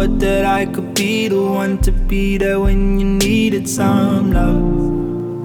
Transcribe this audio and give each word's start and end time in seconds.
thought 0.00 0.18
that 0.18 0.46
I 0.46 0.64
could 0.64 0.94
be 0.94 1.28
the 1.28 1.42
one 1.42 1.76
to 1.82 1.92
be 1.92 2.38
there 2.38 2.58
when 2.58 2.98
you 2.98 3.04
needed 3.04 3.68
some 3.68 4.32
love. 4.32 5.44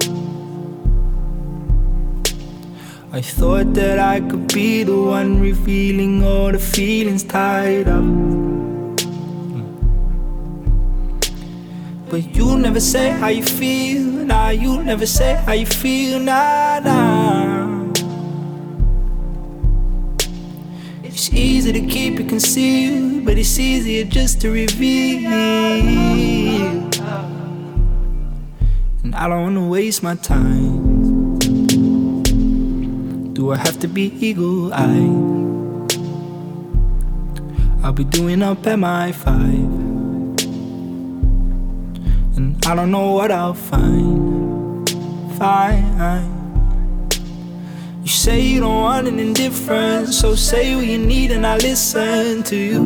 I 3.12 3.20
thought 3.20 3.74
that 3.74 3.98
I 3.98 4.20
could 4.20 4.48
be 4.54 4.82
the 4.82 4.96
one 4.96 5.42
revealing 5.42 6.24
all 6.24 6.52
the 6.52 6.58
feelings 6.58 7.22
tied 7.22 7.86
up. 7.86 8.06
But 12.08 12.34
you 12.34 12.56
never 12.56 12.80
say 12.80 13.10
how 13.10 13.28
you 13.28 13.42
feel, 13.42 14.00
nah, 14.00 14.48
you 14.48 14.82
never 14.82 15.04
say 15.04 15.34
how 15.44 15.52
you 15.52 15.66
feel, 15.66 16.18
nah, 16.18 16.80
nah. 16.80 17.45
Easy 21.66 21.80
to 21.80 21.86
keep 21.86 22.20
it 22.20 22.28
concealed, 22.28 23.24
but 23.24 23.36
it's 23.36 23.58
easier 23.58 24.04
just 24.04 24.40
to 24.40 24.50
reveal. 24.50 25.32
And 29.02 29.14
I 29.14 29.28
don't 29.28 29.42
wanna 29.42 29.66
waste 29.66 30.00
my 30.02 30.14
time. 30.14 31.38
Do 33.32 33.52
I 33.52 33.56
have 33.56 33.80
to 33.80 33.88
be 33.88 34.12
eagle 34.20 34.72
eyed? 34.72 35.90
I'll 37.82 37.92
be 37.92 38.04
doing 38.04 38.42
up 38.42 38.64
at 38.66 38.78
my 38.78 39.10
five. 39.10 39.70
And 42.36 42.64
I 42.64 42.76
don't 42.76 42.92
know 42.92 43.12
what 43.12 43.32
I'll 43.32 43.54
find. 43.54 44.88
Fine. 45.36 46.35
Say 48.26 48.40
you 48.40 48.58
don't 48.58 48.82
want 48.82 49.06
an 49.06 49.20
indifference, 49.20 50.18
so 50.18 50.34
say 50.34 50.74
what 50.74 50.84
you 50.84 50.98
need 50.98 51.30
and 51.30 51.46
I 51.46 51.58
listen 51.58 52.42
to 52.42 52.56
you. 52.56 52.82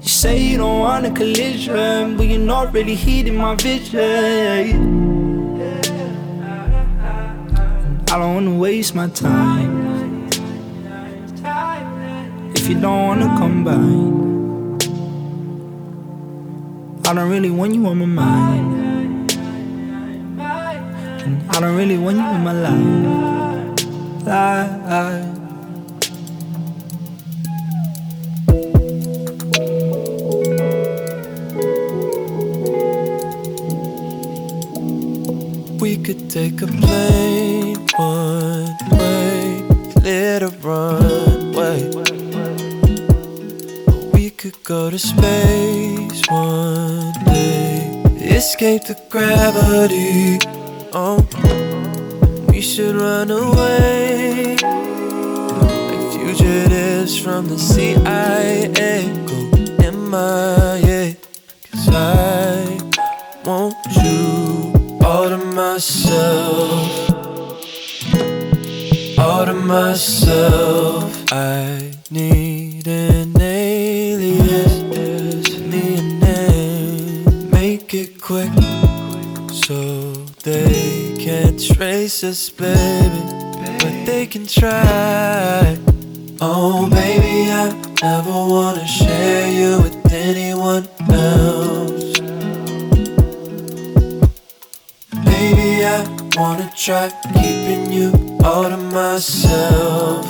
You 0.00 0.08
say 0.08 0.38
you 0.38 0.56
don't 0.56 0.78
want 0.78 1.04
a 1.04 1.10
collision, 1.10 2.16
but 2.16 2.26
you're 2.28 2.38
not 2.38 2.72
really 2.72 2.94
heeding 2.94 3.36
my 3.36 3.56
vision. 3.56 4.00
I 8.10 8.18
don't 8.18 8.34
wanna 8.34 8.54
waste 8.54 8.94
my 8.94 9.08
time. 9.10 10.30
If 12.54 12.70
you 12.70 12.80
don't 12.80 13.06
wanna 13.06 13.36
combine, 13.36 14.78
I 17.04 17.12
don't 17.12 17.28
really 17.28 17.50
want 17.50 17.74
you 17.74 17.86
on 17.86 17.98
my 17.98 18.06
mind. 18.06 18.87
And 21.28 21.42
I 21.50 21.60
don't 21.60 21.76
really 21.76 21.98
want 21.98 22.16
you 22.16 22.24
in 22.24 22.42
my 22.42 22.52
life. 22.52 23.84
life. 24.24 25.26
We 35.78 35.98
could 35.98 36.30
take 36.30 36.62
a 36.62 36.66
plane 36.66 37.76
one 37.98 38.74
way, 38.96 39.60
the 40.00 40.50
runway. 40.62 41.80
We 44.14 44.30
could 44.30 44.56
go 44.64 44.88
to 44.88 44.98
space 44.98 46.22
one 46.30 47.12
day, 47.26 48.02
escape 48.34 48.84
the 48.84 48.96
gravity. 49.10 50.57
Oh, 50.92 51.18
we 52.48 52.62
should 52.62 52.96
run 52.96 53.30
away 53.30 54.56
like 54.56 56.12
fugitives 56.12 57.18
from 57.20 57.46
the 57.46 57.58
CIA. 57.58 59.04
Go 59.26 59.50
MIA, 59.92 61.16
cause 61.70 61.88
I 61.90 62.78
want 63.44 63.76
you 64.02 64.72
all 65.04 65.28
to 65.28 65.36
myself. 65.36 67.10
All 69.18 69.44
to 69.44 69.52
myself. 69.52 71.24
I 71.30 71.92
need 72.10 72.86
an 72.86 73.17
us, 81.80 82.50
baby. 82.50 83.22
But 83.78 84.04
they 84.04 84.26
can 84.26 84.46
try. 84.46 85.78
Oh, 86.40 86.88
baby, 86.90 87.50
I 87.50 87.72
never 88.02 88.30
wanna 88.30 88.86
share 88.86 89.50
you 89.52 89.82
with 89.82 90.12
anyone 90.12 90.88
else. 91.10 92.18
Baby, 95.24 95.84
I 95.84 96.04
wanna 96.36 96.70
try 96.76 97.10
keeping 97.34 97.92
you 97.92 98.12
all 98.44 98.68
to 98.68 98.76
myself. 98.76 100.26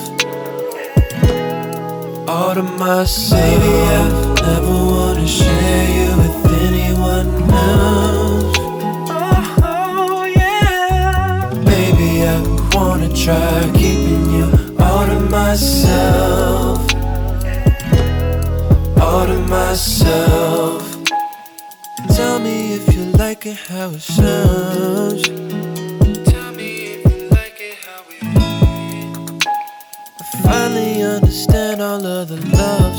All 2.28 2.54
to 2.54 2.62
myself. 2.62 3.40
Baby, 3.40 3.74
I 3.96 4.34
never 4.42 4.76
wanna 4.92 5.26
share 5.26 5.84
you 5.98 6.08
with 6.16 6.52
anyone 6.62 7.50
else. 7.52 8.27
Try 13.14 13.70
keeping 13.74 14.30
you 14.30 14.76
all 14.78 15.06
to 15.06 15.20
myself. 15.30 16.78
All 19.00 19.26
to 19.26 19.38
myself. 19.48 20.82
Tell 22.16 22.38
me 22.40 22.74
if 22.74 22.94
you 22.94 23.04
like 23.12 23.46
it 23.46 23.56
how 23.56 23.90
it 23.90 24.00
sounds. 24.00 25.22
Tell 26.30 26.52
me 26.52 26.70
if 26.94 27.04
you 27.12 27.28
like 27.30 27.58
it 27.60 27.76
how 27.84 28.02
we 28.08 28.16
I 30.20 30.24
finally 30.42 31.02
understand 31.02 31.80
all 31.80 32.04
of 32.04 32.28
the 32.28 32.40
love 32.56 32.97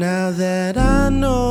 Now 0.00 0.30
that 0.30 0.78
I 0.78 1.10
know 1.10 1.49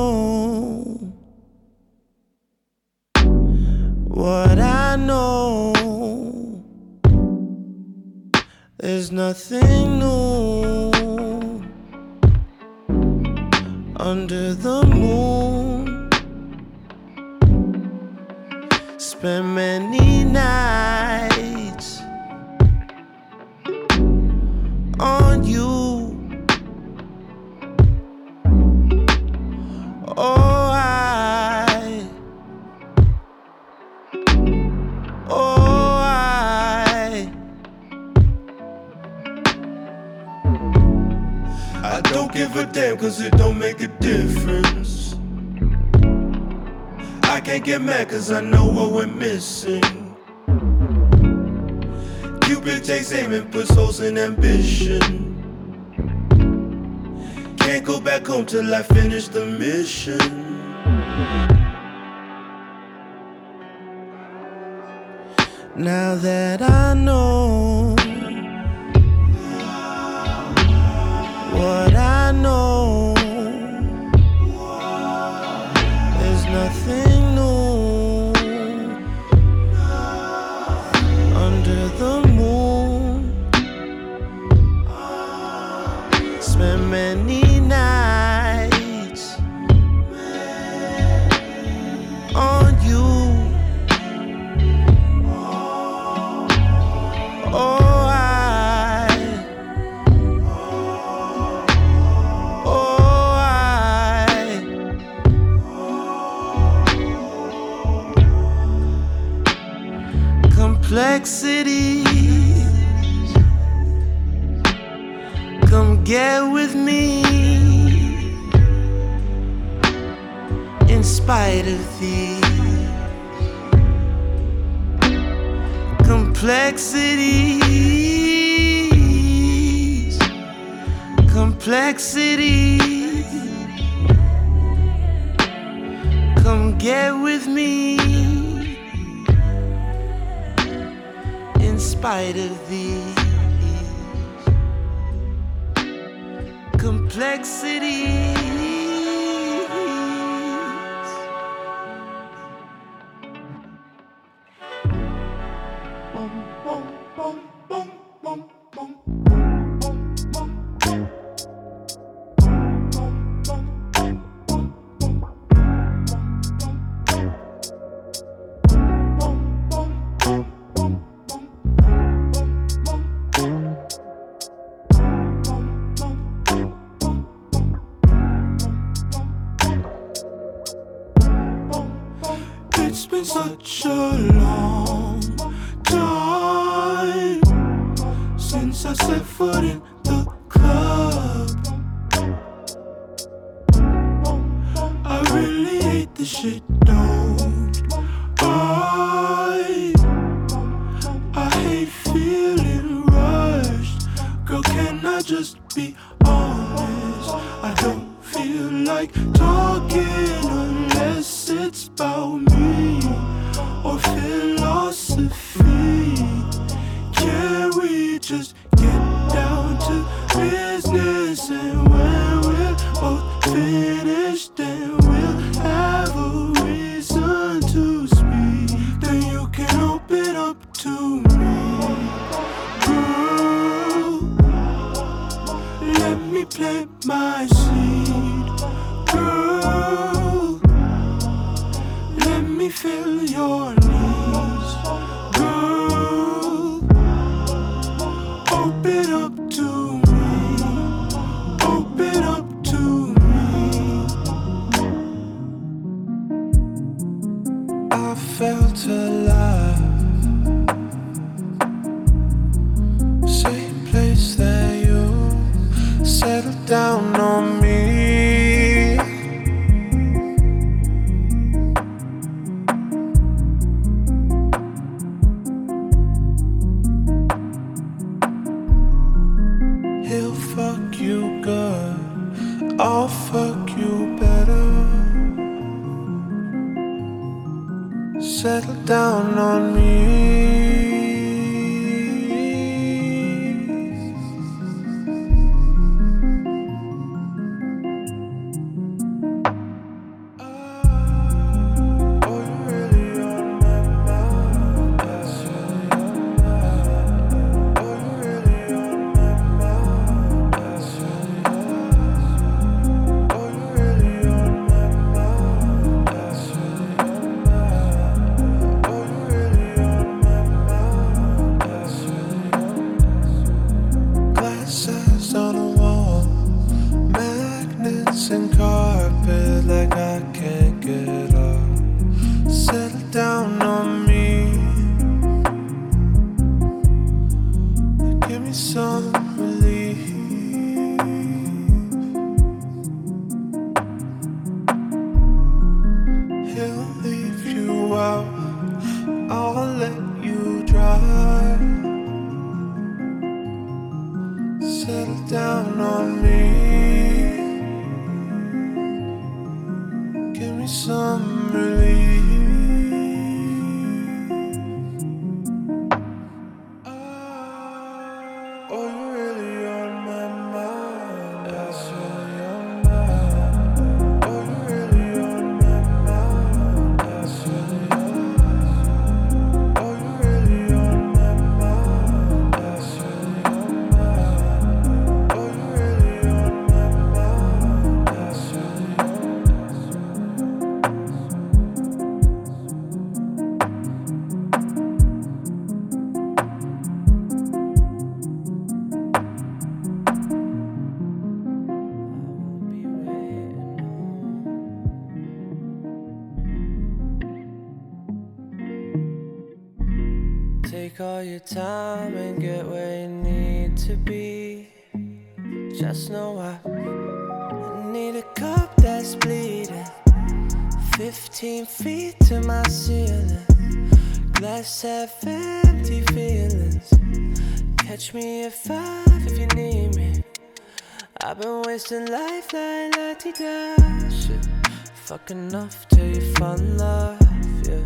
Fuck 435.10 435.32
enough 435.32 435.88
till 435.88 436.06
you 436.06 436.22
find 436.36 436.78
love, 436.78 437.20
yeah. 437.68 437.84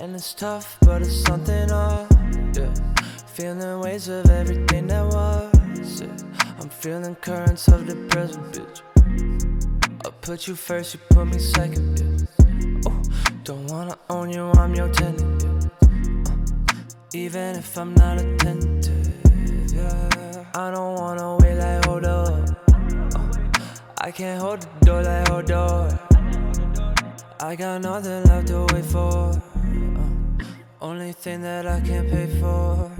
And 0.00 0.14
it's 0.14 0.32
tough, 0.32 0.78
but 0.80 1.02
it's 1.02 1.22
something 1.24 1.70
off, 1.70 2.08
yeah. 2.54 2.72
Feeling 3.26 3.80
waves 3.80 4.08
of 4.08 4.30
everything 4.30 4.86
that 4.86 5.04
was, 5.04 6.00
yeah. 6.00 6.16
I'm 6.58 6.70
feeling 6.70 7.14
currents 7.16 7.68
of 7.68 7.86
the 7.86 7.96
present, 8.08 8.52
bitch. 8.54 8.80
I 10.06 10.10
put 10.22 10.48
you 10.48 10.54
first, 10.54 10.94
you 10.94 11.00
put 11.10 11.26
me 11.26 11.38
second, 11.38 12.00
yeah. 12.00 12.90
Oh, 12.90 13.02
don't 13.44 13.66
wanna 13.66 13.98
own 14.08 14.30
you, 14.30 14.50
I'm 14.52 14.74
your 14.74 14.88
tenant. 14.88 15.44
Uh, 15.44 15.68
even 17.12 17.56
if 17.56 17.76
I'm 17.76 17.94
not 17.94 18.18
attentive, 18.18 19.25
yeah. 19.72 20.44
I 20.54 20.70
don't 20.70 20.94
wanna 20.94 21.36
wait 21.36 21.56
like 21.56 21.84
hold 21.84 22.04
up. 22.04 22.50
Uh, 23.14 23.28
I 23.98 24.10
can't 24.10 24.40
hold 24.40 24.60
the 24.62 24.86
door 24.86 25.02
like 25.02 25.28
hold 25.28 25.50
up. 25.50 26.12
I 27.40 27.56
got 27.56 27.82
nothing 27.82 28.24
left 28.24 28.48
to 28.48 28.66
wait 28.72 28.84
for. 28.84 29.30
Uh, 29.30 30.44
only 30.80 31.12
thing 31.12 31.42
that 31.42 31.66
I 31.66 31.80
can't 31.80 32.08
pay 32.10 32.26
for. 32.40 32.90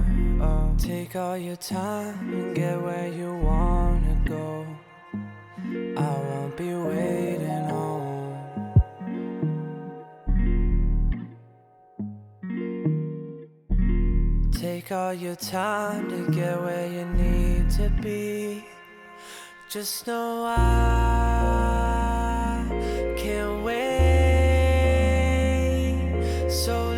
Uh, 0.41 0.77
take 0.77 1.15
all 1.15 1.37
your 1.37 1.55
time 1.55 2.33
and 2.33 2.55
get 2.55 2.81
where 2.81 3.07
you 3.07 3.33
wanna 3.33 4.21
go. 4.25 4.65
I 5.97 6.11
won't 6.29 6.55
be 6.55 6.73
waiting 6.73 7.69
home. 7.69 7.86
Take 14.87 14.95
all 14.95 15.13
your 15.13 15.35
time 15.35 16.09
to 16.09 16.31
get 16.31 16.61
where 16.61 16.87
you 16.87 17.03
need 17.07 17.69
to 17.71 17.89
be. 18.01 18.63
Just 19.69 20.07
know 20.07 20.45
I 20.47 21.75
can't 23.17 23.65
wait. 23.65 24.07
touch 26.67 26.96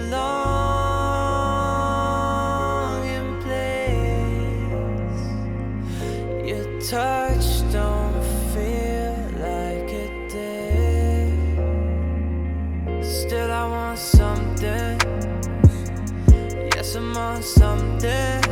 I'm 17.57 17.63
on 17.63 17.99
something. 17.99 18.43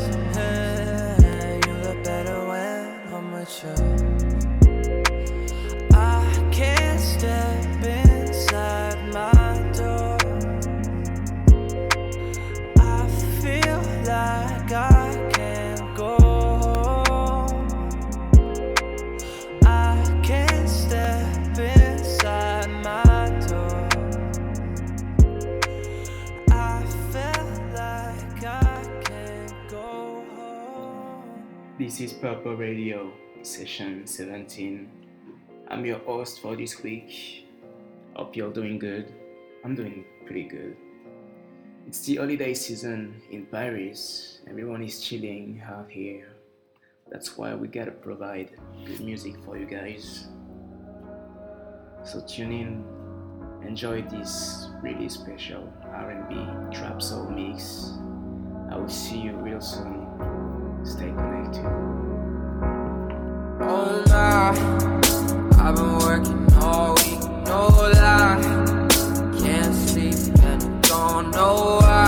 You 1.67 1.73
look 1.83 2.03
better 2.03 2.47
when 2.47 3.13
I'm 3.13 3.31
with 3.33 3.63
you. 3.63 3.86
This 31.97 32.11
is 32.11 32.17
Purple 32.19 32.55
Radio, 32.55 33.11
session 33.41 34.05
17. 34.05 34.87
I'm 35.67 35.83
your 35.83 35.97
host 35.97 36.41
for 36.43 36.55
this 36.55 36.83
week. 36.83 37.47
Hope 38.15 38.35
you're 38.35 38.53
doing 38.53 38.77
good. 38.77 39.11
I'm 39.65 39.73
doing 39.73 40.05
pretty 40.23 40.43
good. 40.43 40.77
It's 41.87 42.05
the 42.05 42.17
holiday 42.17 42.53
season 42.53 43.19
in 43.31 43.47
Paris. 43.47 44.41
Everyone 44.47 44.83
is 44.83 45.01
chilling 45.01 45.59
out 45.65 45.89
here. 45.89 46.27
That's 47.09 47.35
why 47.35 47.55
we 47.55 47.67
gotta 47.67 47.89
provide 47.89 48.51
good 48.85 48.99
music 48.99 49.33
for 49.43 49.57
you 49.57 49.65
guys. 49.65 50.27
So 52.03 52.21
tune 52.27 52.51
in, 52.51 52.85
enjoy 53.67 54.03
this 54.03 54.67
really 54.83 55.09
special 55.09 55.73
R&B 55.83 56.35
trap 56.77 57.01
soul 57.01 57.31
mix. 57.31 57.93
I 58.69 58.77
will 58.77 58.87
see 58.87 59.19
you 59.19 59.31
real 59.37 59.61
soon. 59.61 60.06
Stay 60.83 61.11
connected. 61.11 61.65
Oh 63.61 64.03
nah, 64.07 64.51
I've 65.61 65.75
been 65.75 65.97
working 65.99 66.53
all 66.61 66.95
week, 66.95 67.21
no 67.45 67.67
lie. 67.93 68.39
Can't 69.39 69.75
sleep 69.75 70.15
and 70.43 70.83
don't 70.83 71.31
know 71.31 71.79
why. 71.81 72.06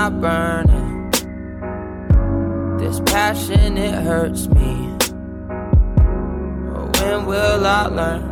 I 0.00 0.08
burn. 0.08 0.70
And 0.70 1.12
this 2.80 3.00
passion, 3.00 3.76
it 3.76 4.02
hurts 4.02 4.48
me. 4.48 4.96
When 7.00 7.26
will 7.26 7.66
I 7.66 7.86
learn? 7.86 8.22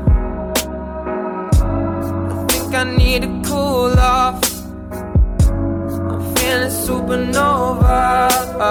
I 2.30 2.46
think 2.50 2.74
I 2.74 2.84
need 2.96 3.22
to 3.22 3.42
cool 3.44 3.98
off. 3.98 4.42
I'm 6.10 6.20
feeling 6.36 6.70
supernova. 6.70 8.30
I 8.60 8.62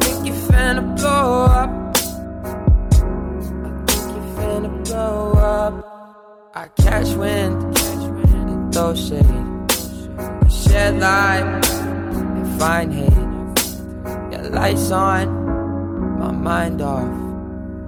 think 0.00 0.26
you're 0.26 0.40
finna 0.48 0.82
blow 0.96 1.44
up. 1.44 1.70
I 3.62 3.64
think 3.86 4.04
you're 4.14 4.30
finna 4.36 4.70
blow 4.84 5.32
up. 5.32 5.74
I 6.54 6.56
catch 6.82 7.10
wind, 7.14 7.56
and 7.78 8.72
throw 8.72 8.94
shade. 8.94 9.45
Light 10.76 11.66
and 12.16 12.60
find 12.60 12.92
hate. 12.92 13.12
Your 14.30 14.50
lights 14.50 14.90
on, 14.92 15.26
my 16.18 16.30
mind 16.30 16.80
off. 16.80 17.10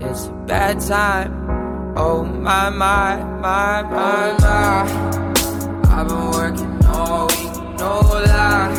It's 0.00 0.26
a 0.26 0.32
bad 0.46 0.80
time. 0.80 1.94
Oh 1.96 2.24
my 2.24 2.70
my 2.70 3.22
my 3.40 3.82
my 3.82 4.36
my. 4.40 4.82
I've 5.90 6.08
been 6.08 6.30
working 6.30 6.86
all 6.86 7.28
week, 7.28 7.52
no 7.78 8.00
lie. 8.00 8.74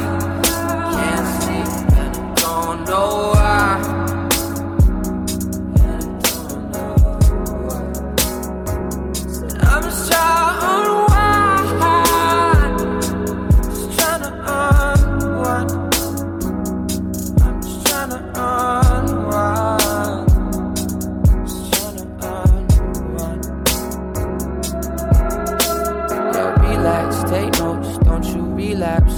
Can't 0.93 1.27
sleep 1.41 1.97
and 1.97 2.17
I 2.17 2.33
don't 2.35 2.85
know 2.85 3.31
why. 3.33 3.98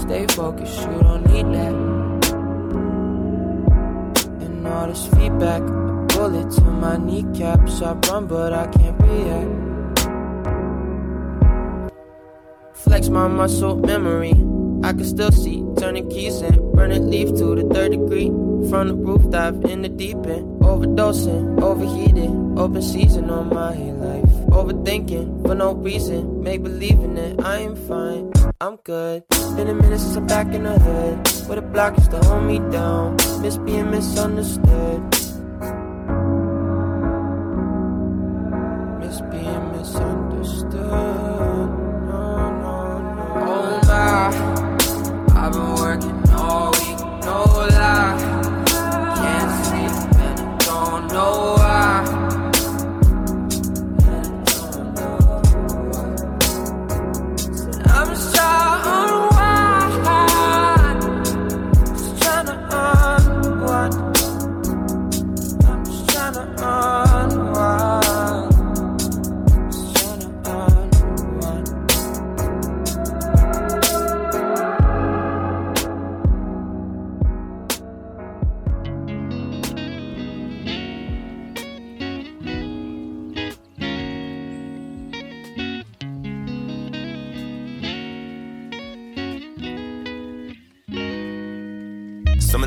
Stay 0.02 0.26
focused. 0.28 0.82
You 0.82 1.00
don't 1.02 1.26
need 1.28 1.46
that. 1.56 1.74
And 4.42 4.68
all 4.68 4.88
this 4.88 5.08
feedback, 5.08 5.62
a 5.62 6.06
bullet 6.14 6.52
to 6.52 6.62
my 6.62 6.98
kneecaps. 6.98 7.82
I 7.82 7.94
run, 8.10 8.28
but 8.28 8.54
I 8.54 8.68
can't 8.68 9.00
react. 9.02 9.52
Flex 12.74 13.10
my 13.10 13.28
muscle 13.28 13.76
memory. 13.78 14.34
I 14.84 14.94
can 14.94 15.06
still 15.06 15.32
see 15.32 15.64
turning 15.78 16.10
keys 16.10 16.42
and 16.42 16.58
burning 16.74 17.10
leaf 17.10 17.30
to 17.38 17.56
the 17.56 17.64
third 17.74 17.92
degree. 17.92 18.30
From 18.70 18.88
the 18.88 18.96
roof, 18.96 19.30
dive 19.30 19.64
in 19.66 19.84
the 19.84 19.90
deep 19.90 20.26
end. 20.26 20.62
Overdosing, 20.62 21.62
overheated, 21.62 22.32
open 22.58 22.82
season 22.82 23.30
on 23.30 23.50
my 23.50 23.76
life. 23.76 24.30
Overthinking 24.50 25.46
for 25.46 25.56
no 25.56 25.74
reason, 25.74 26.44
make 26.44 26.64
believing 26.64 27.18
it. 27.18 27.40
I 27.44 27.60
am 27.60 27.76
fine, 27.76 28.32
I'm 28.62 28.76
good. 28.76 29.24
Been 29.56 29.70
a 29.70 29.74
minute 29.74 29.98
since 29.98 30.16
I'm 30.16 30.28
back 30.28 30.54
in 30.54 30.62
the 30.62 30.78
hood. 30.78 31.48
Where 31.48 31.60
the 31.60 31.64
block 31.64 31.98
used 31.98 32.12
to 32.12 32.20
hold 32.20 32.44
me 32.44 32.60
down. 32.70 33.18
Miss 33.42 33.58
being 33.58 33.90
misunderstood. 33.90 35.02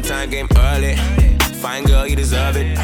Summertime 0.04 0.30
game 0.30 0.48
early. 0.56 0.96
Fine 1.62 1.84
girl, 1.84 2.06
you 2.06 2.14
deserve 2.14 2.56
it. 2.56 2.78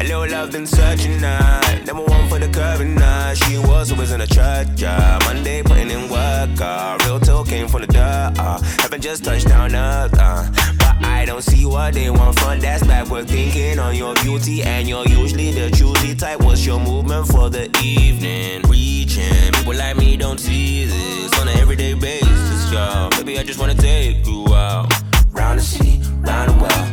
A 0.00 0.04
little 0.04 0.28
love 0.28 0.52
been 0.52 0.66
searching 0.66 1.18
night. 1.18 1.82
Never 1.86 2.02
one 2.02 2.28
for 2.28 2.38
the 2.38 2.48
curving 2.48 2.94
night. 2.94 3.38
She 3.38 3.56
was 3.56 3.90
always 3.90 4.12
in 4.12 4.20
a 4.20 4.26
church, 4.26 4.68
yeah. 4.76 5.18
Monday 5.24 5.62
putting 5.62 5.90
in 5.90 6.10
work, 6.10 6.60
uh. 6.60 6.98
Real 7.06 7.20
talk 7.20 7.48
came 7.48 7.68
from 7.68 7.80
the 7.82 7.86
dirt, 7.86 8.34
uh. 8.38 8.60
Haven't 8.82 9.00
just 9.00 9.24
touched 9.24 9.48
down 9.48 9.74
earth, 9.74 10.12
uh. 10.18 10.46
But 10.76 11.02
I 11.06 11.24
don't 11.24 11.42
see 11.42 11.64
what 11.64 11.94
they 11.94 12.10
want 12.10 12.38
from 12.38 12.60
that's 12.60 12.86
backward 12.86 13.28
thinking 13.28 13.78
on 13.78 13.94
your 13.94 14.14
beauty. 14.16 14.62
And 14.62 14.86
you're 14.86 15.08
usually 15.08 15.52
the 15.52 15.70
choosy 15.70 16.14
type. 16.14 16.40
What's 16.40 16.66
your 16.66 16.80
movement 16.80 17.28
for 17.28 17.48
the 17.48 17.70
evening? 17.82 18.60
Reaching. 18.68 19.52
People 19.54 19.74
like 19.74 19.96
me 19.96 20.18
don't 20.18 20.38
see 20.38 20.84
this 20.84 21.32
on 21.40 21.48
an 21.48 21.56
everyday 21.56 21.94
basis, 21.94 22.70
yo. 22.70 23.08
Maybe 23.16 23.38
I 23.38 23.42
just 23.42 23.58
wanna 23.58 23.74
take 23.74 24.26
you 24.26 24.54
out. 24.54 24.92
Round 25.32 25.58
the 25.58 25.62
city, 25.62 25.97
round 26.22 26.87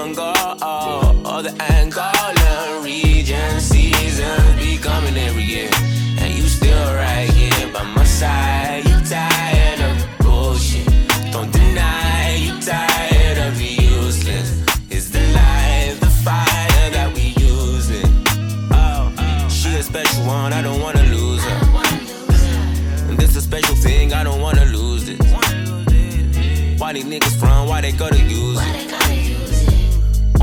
Congo, 0.00 0.32
uh, 0.62 1.30
or 1.30 1.42
the 1.42 1.50
Angolan 1.50 2.82
region. 2.82 3.60
Seasons 3.60 4.56
be 4.56 4.78
coming 4.78 5.14
every 5.18 5.42
year, 5.42 5.68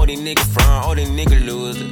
these 0.07 0.21
niggas 0.21 0.53
front, 0.53 0.85
all 0.85 0.95
these 0.95 1.09
niggas 1.09 1.45
losers. 1.45 1.91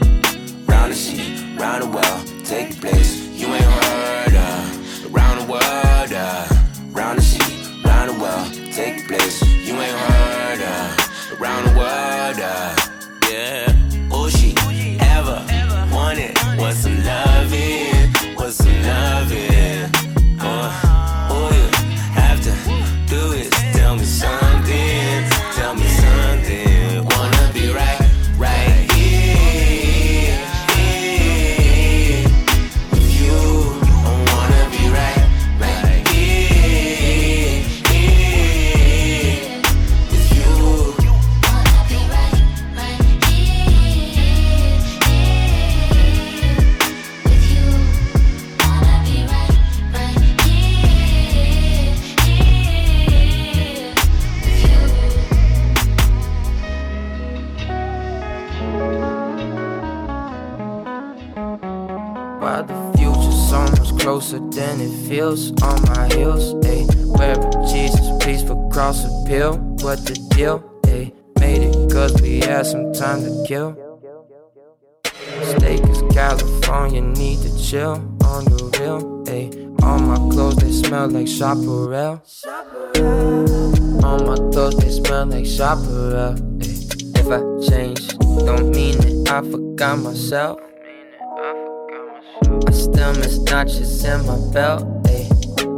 Round 0.67 0.91
the 0.91 0.95
sea, 0.95 1.55
round 1.57 1.83
the 1.83 1.87
world, 1.87 2.45
take 2.45 2.79
place. 2.79 3.27
You 3.33 3.47
ain't 3.47 3.63
heard 3.63 4.35
of. 4.35 5.13
Round 5.13 5.41
the 5.41 5.51
world, 5.51 6.13
uh, 6.13 6.47
round 6.91 7.19
the 7.19 7.21
sea, 7.21 7.81
round 7.83 8.09
the 8.11 8.19
world, 8.23 8.53
take 8.71 9.05
place. 9.07 9.41
You 9.43 9.73
ain't 9.73 9.97
heard 9.97 10.61
of. 10.61 11.41
Round 11.41 11.67
the 11.67 11.77
world, 11.77 12.39
uh, 12.39 12.75
yeah. 13.29 14.09
All 14.09 14.29
she 14.29 14.55
ever 15.01 15.45
wanted 15.91 16.37
was 16.57 16.77
some 16.77 17.03
loving, 17.03 18.35
was 18.37 18.55
some 18.55 18.81
loving. 18.83 19.54
Closer 64.15 64.39
than 64.49 64.79
it 64.79 65.09
feels 65.09 65.51
on 65.61 65.81
my 65.89 66.07
heels, 66.15 66.53
ayy. 66.63 66.87
Wherever 67.17 67.49
Jesus, 67.67 68.07
please 68.23 68.41
for 68.43 68.55
cross 68.69 69.03
appeal. 69.03 69.57
What 69.83 70.05
the 70.05 70.15
deal, 70.33 70.63
ayy? 70.83 71.11
Made 71.41 71.63
it 71.63 71.91
cause 71.91 72.13
we 72.21 72.39
had 72.39 72.65
some 72.65 72.93
time 72.93 73.23
to 73.25 73.43
kill. 73.45 73.75
Steak 75.43 75.83
is 75.83 76.01
California, 76.13 77.01
need 77.01 77.39
to 77.41 77.51
chill 77.61 77.95
on 78.23 78.45
the 78.45 78.71
real, 78.79 79.01
ayy. 79.25 79.83
All 79.83 79.99
my 79.99 80.15
clothes, 80.31 80.55
they 80.63 80.71
smell 80.71 81.09
like 81.09 81.27
Chaparral. 81.27 82.23
All 84.01 84.19
my 84.29 84.37
clothes, 84.53 84.77
they 84.77 84.91
smell 84.91 85.25
like 85.25 85.45
Chaparral. 85.45 86.35
If 87.19 87.27
I 87.37 87.41
change, 87.67 88.17
don't 88.47 88.69
mean 88.69 88.95
that 88.99 89.27
I 89.29 89.51
forgot 89.51 89.99
myself. 89.99 90.61
Miss 92.75 93.37
notches 93.39 94.03
in 94.03 94.25
my 94.25 94.37
belt. 94.51 94.83
Ayy. 95.05 95.31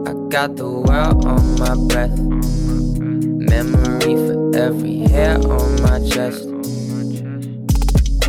I 0.07 0.29
got 0.29 0.55
the 0.55 0.67
world 0.67 1.25
on 1.25 1.59
my 1.59 1.75
breath. 1.89 2.17
Memory 2.17 4.15
for 4.25 4.57
every 4.57 4.97
hair 5.13 5.37
on 5.37 5.81
my 5.83 5.99
chest. 6.09 6.41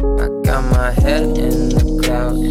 I 0.05 0.29
got 0.45 0.63
my 0.71 0.91
head 1.01 1.39
in 1.39 1.71
the 1.71 1.83
clouds. 2.05 2.45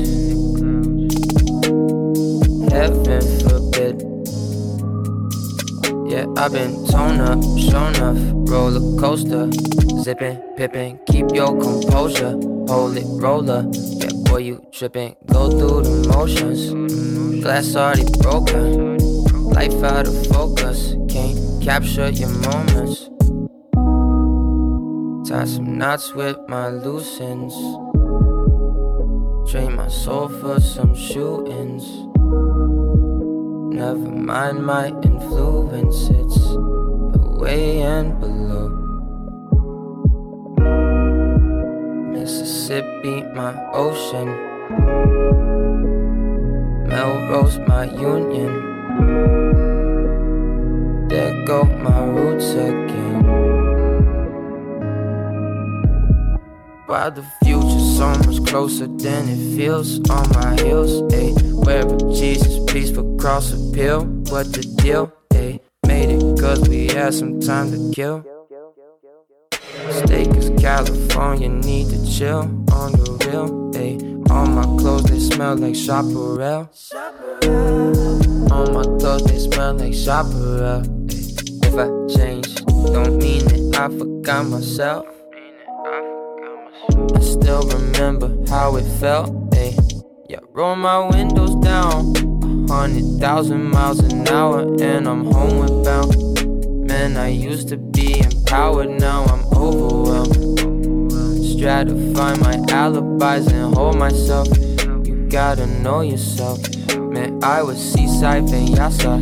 Heaven 2.74 3.26
forbid. 3.46 4.02
Yeah, 6.12 6.26
I've 6.36 6.52
been 6.52 6.74
torn 6.88 7.22
up, 7.22 7.44
shown 7.60 7.96
off, 8.02 8.18
roller 8.50 9.00
coaster. 9.00 9.52
Zipping, 10.02 10.38
pippin', 10.58 11.00
keep 11.06 11.30
your 11.32 11.54
composure. 11.62 12.32
Hold 12.68 12.98
it, 12.98 13.06
roller. 13.22 13.70
Boy, 14.30 14.38
you 14.40 14.66
trippin', 14.72 15.16
go 15.26 15.50
through 15.50 15.84
the 15.84 16.08
motions. 16.10 16.72
Glass 17.44 17.76
already 17.76 18.06
broken. 18.22 18.98
Life 19.50 19.84
out 19.84 20.08
of 20.08 20.28
focus, 20.28 20.96
can't 21.10 21.64
capture 21.64 22.10
your 22.10 22.30
moments. 22.30 23.10
Tie 25.30 25.46
some 25.46 25.78
knots 25.78 26.14
with 26.14 26.38
my 26.48 26.70
loose 26.70 27.20
ends. 27.20 27.56
Trade 29.50 29.72
my 29.72 29.88
soul 29.88 30.28
for 30.28 30.60
some 30.60 30.94
shootings. 30.94 31.84
Never 33.74 33.98
mind 33.98 34.66
my 34.66 34.88
influence, 35.04 36.10
it's 36.10 36.37
Mississippi, 43.08 43.24
my 43.34 43.54
ocean. 43.74 44.28
Melrose, 46.88 47.60
my 47.60 47.86
union. 47.86 48.54
There 51.08 51.46
go 51.46 51.64
my 51.64 52.04
roots 52.06 52.52
again. 52.52 53.24
While 56.86 57.12
the 57.12 57.26
future's 57.44 57.98
so 57.98 58.10
much 58.10 58.46
closer 58.46 58.88
than 58.88 59.30
it 59.30 59.56
feels 59.56 60.00
on 60.10 60.30
my 60.32 60.56
heels, 60.62 61.02
ayy. 61.14 61.36
Wherever 61.66 61.98
Jesus, 62.14 62.60
please 62.70 62.92
for 62.92 63.04
cross 63.18 63.52
appeal. 63.52 64.06
What 64.30 64.54
the 64.54 64.64
deal, 64.82 65.12
ayy? 65.32 65.60
Made 65.86 66.10
it 66.10 66.40
cause 66.40 66.68
we 66.68 66.88
had 66.88 67.14
some 67.14 67.40
time 67.40 67.72
to 67.72 67.92
kill. 67.94 68.26
Steak 69.92 70.28
California, 70.68 71.48
need 71.48 71.88
to 71.88 72.12
chill 72.12 72.42
on 72.74 72.92
the 72.92 73.08
real, 73.24 73.48
ayy. 73.72 74.30
All 74.30 74.46
my 74.46 74.64
clothes, 74.78 75.06
they 75.06 75.18
smell 75.18 75.56
like 75.56 75.74
Chaparral. 75.76 76.70
All 78.52 78.68
my 78.76 78.84
clothes, 79.00 79.24
they 79.28 79.40
smell 79.40 79.76
like 79.76 79.94
Chaparral. 79.94 80.84
ayy. 81.08 81.64
If 81.64 81.76
I 81.80 81.88
change, 82.14 82.54
don't 82.92 83.16
mean 83.16 83.46
that 83.48 83.80
I 83.80 83.88
forgot 83.98 84.48
myself. 84.48 85.06
I 87.16 87.22
still 87.22 87.64
remember 87.70 88.30
how 88.50 88.76
it 88.76 88.88
felt, 89.00 89.32
ayy. 89.52 90.04
Yeah, 90.28 90.42
roll 90.52 90.76
my 90.76 91.00
windows 91.16 91.56
down. 91.64 92.14
Hundred 92.68 93.22
thousand 93.22 93.64
miles 93.72 94.00
an 94.00 94.28
hour, 94.28 94.60
and 94.84 95.08
I'm 95.08 95.32
homeward 95.32 95.86
bound. 95.86 96.90
Man, 96.90 97.16
I 97.16 97.30
used 97.30 97.70
to 97.70 97.78
be 97.78 98.20
empowered, 98.20 98.90
now 99.00 99.24
I'm 99.24 99.46
overwhelmed. 99.56 100.17
Stratify 101.58 102.40
my 102.40 102.56
alibis 102.72 103.52
and 103.52 103.74
hold 103.74 103.98
myself. 103.98 104.48
You 105.08 105.28
gotta 105.28 105.66
know 105.66 106.02
yourself. 106.02 106.60
Man, 106.96 107.44
I 107.44 107.64
was 107.64 107.80
seaside 107.80 108.44
Vinyasa. 108.44 109.18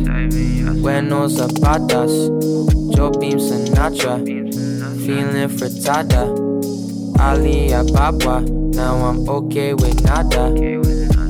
Buenos 0.82 1.38
zapatas. 1.38 2.12
Joe 2.94 3.10
Beam 3.12 3.38
Sinatra. 3.38 4.20
Feeling 5.06 5.48
fritada. 5.48 6.28
Ali 7.18 7.72
Ababa. 7.72 8.42
Now 8.42 8.96
I'm 8.96 9.26
okay 9.26 9.72
with 9.72 10.04
nada. 10.04 10.52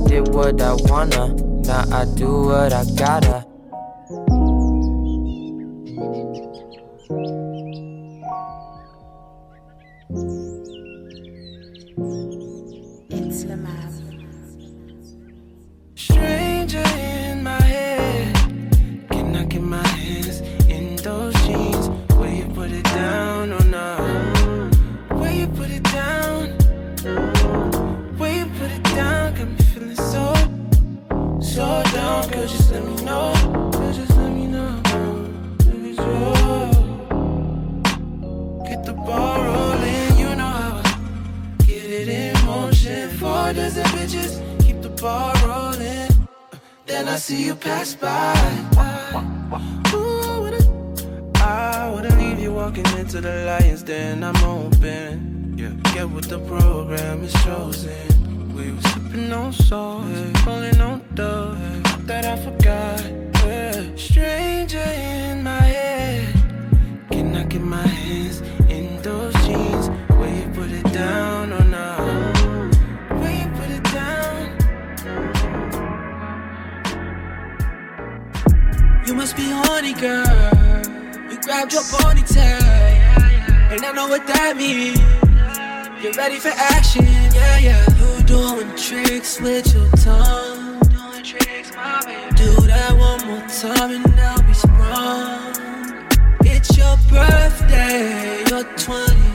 Did 0.08 0.34
what 0.34 0.60
I 0.60 0.74
wanna. 0.90 1.34
Now 1.62 1.84
I 1.92 2.04
do 2.16 2.46
what 2.46 2.72
I 2.72 2.84
gotta. 2.96 3.45
Dozen 44.06 44.58
keep 44.58 44.80
the 44.82 44.88
ball 44.88 45.34
rolling. 45.44 46.10
Then 46.86 47.08
I 47.08 47.16
see 47.16 47.46
you 47.46 47.54
pass 47.54 47.94
by. 47.94 48.34
Ooh, 49.92 50.50
I 51.36 51.90
wanna 51.92 52.14
leave 52.16 52.38
you 52.38 52.52
walking 52.52 52.86
into 52.98 53.20
the 53.20 53.44
lion's 53.46 53.82
den. 53.82 54.22
I'm 54.22 54.36
open. 54.44 55.54
Yeah, 55.56 55.72
get 55.92 56.08
with 56.10 56.28
the 56.28 56.38
program 56.40 57.24
is 57.24 57.32
chosen. 57.44 58.54
We 58.54 58.72
were 58.72 58.82
sipping 58.90 59.32
on 59.32 59.52
sauce, 59.52 60.04
rolling 60.46 60.80
on 60.80 61.02
dough. 61.14 61.56
That 62.08 62.24
I 62.24 62.36
forgot. 62.46 63.02
Yeah. 63.44 63.96
Stranger 63.96 64.78
in 64.78 65.42
my 65.42 65.60
head. 65.60 66.34
Can 67.10 67.34
I 67.36 67.44
get 67.44 67.62
my 67.62 67.86
hands 67.86 68.40
in 68.68 69.00
those 69.02 69.34
jeans? 69.46 69.88
Where 70.18 70.34
you 70.38 70.48
put 70.52 70.70
it 70.70 70.92
down? 70.92 71.35
Grabbed 81.46 81.72
your 81.72 81.82
ponytail, 81.82 82.60
and 83.70 83.84
I 83.84 83.92
know 83.92 84.08
what 84.08 84.26
that 84.26 84.56
means. 84.56 84.98
You're 86.02 86.12
ready 86.12 86.38
for 86.38 86.48
action, 86.48 87.06
yeah, 87.34 87.58
yeah. 87.58 87.86
You 87.98 88.22
doing 88.24 88.68
tricks 88.76 89.40
with 89.40 89.72
your 89.72 89.88
tongue. 89.92 90.80
Doing 90.80 91.22
tricks, 91.22 91.72
my 91.74 92.02
baby. 92.04 92.34
Do 92.36 92.50
that 92.66 92.92
one 92.98 93.26
more 93.26 93.46
time 93.48 93.90
and 93.94 94.20
I'll 94.20 94.42
be 94.42 94.54
sprung. 94.54 95.54
It's 96.40 96.76
your 96.76 96.96
birthday, 97.08 98.44
you're 98.50 98.64
21. 98.76 99.26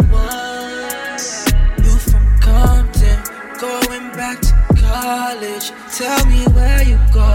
You 1.84 1.96
from 2.10 2.26
Compton, 2.40 3.20
going 3.58 4.12
back 4.20 4.42
to 4.42 4.54
college. 4.76 5.72
Tell 5.96 6.26
me 6.28 6.44
where 6.54 6.84
you 6.84 7.00
go. 7.14 7.34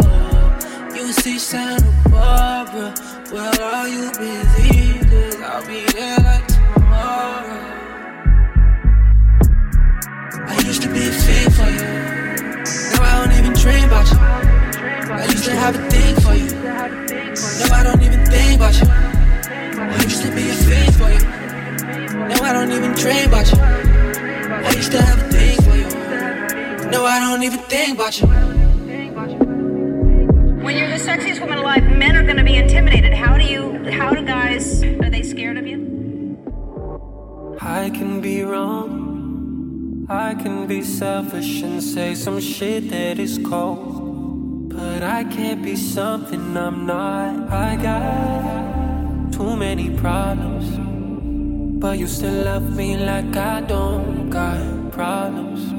You 0.94 1.12
see 1.12 1.38
Barbara. 1.38 1.75
Well, 3.36 3.62
are 3.62 3.86
you 3.86 4.10
busy? 4.12 4.98
Cause 5.10 5.42
I'll 5.42 5.66
be 5.66 5.84
there 5.92 6.16
like 6.20 6.46
tomorrow. 6.48 7.60
I 10.46 10.62
used 10.64 10.80
to 10.80 10.88
be 10.88 11.00
a 11.06 11.12
fiend 11.12 11.54
for 11.54 11.68
you. 11.68 11.84
Now 12.96 13.02
I 13.04 13.26
don't 13.26 13.38
even 13.38 13.52
dream 13.52 13.84
about 13.84 14.10
you. 14.10 14.18
I 15.12 15.24
used 15.26 15.44
to 15.44 15.50
have 15.50 15.76
a 15.76 15.90
thing 15.90 16.16
for 16.24 16.32
you. 16.32 16.48
Now 17.60 17.74
I 17.74 17.82
don't 17.82 18.02
even 18.02 18.24
think 18.24 18.56
about 18.56 18.80
you. 18.80 18.88
I 18.88 20.02
used 20.02 20.22
to 20.22 20.30
be 20.34 20.48
a 20.48 20.54
fiend 20.54 20.94
for 20.96 21.10
you. 21.10 22.28
Now 22.28 22.42
I 22.42 22.52
don't 22.54 22.72
even 22.72 22.92
dream 22.92 23.28
about 23.28 23.52
you. 23.52 23.58
I 23.60 24.72
used 24.74 24.92
to 24.92 25.02
have 25.02 25.18
a 25.18 25.28
thing 25.30 25.60
for 25.60 25.76
you. 25.76 26.90
No, 26.90 27.04
I 27.04 27.20
don't 27.20 27.42
even 27.42 27.58
think 27.68 27.96
about 27.98 28.18
you. 28.18 28.45
Sexiest 31.16 31.40
woman 31.40 31.56
alive, 31.56 31.82
men 31.84 32.14
are 32.14 32.24
going 32.24 32.36
to 32.36 32.44
be 32.44 32.56
intimidated. 32.56 33.14
How 33.14 33.38
do 33.38 33.44
you, 33.46 33.90
how 33.90 34.10
do 34.10 34.22
guys, 34.22 34.82
are 34.82 35.08
they 35.08 35.22
scared 35.22 35.56
of 35.56 35.66
you? 35.66 35.78
I 37.58 37.88
can 37.88 38.20
be 38.20 38.42
wrong. 38.42 40.06
I 40.10 40.34
can 40.34 40.66
be 40.66 40.82
selfish 40.82 41.62
and 41.62 41.82
say 41.82 42.14
some 42.14 42.38
shit 42.38 42.90
that 42.90 43.18
is 43.18 43.38
cold. 43.38 44.68
But 44.68 45.02
I 45.02 45.24
can't 45.24 45.62
be 45.62 45.74
something 45.74 46.54
I'm 46.54 46.84
not. 46.84 47.50
I 47.50 47.76
got 47.76 49.32
too 49.32 49.56
many 49.56 49.88
problems. 49.96 50.66
But 51.80 51.98
you 51.98 52.08
still 52.08 52.44
love 52.44 52.76
me 52.76 52.98
like 52.98 53.34
I 53.34 53.62
don't 53.62 54.28
got 54.28 54.92
problems. 54.92 55.75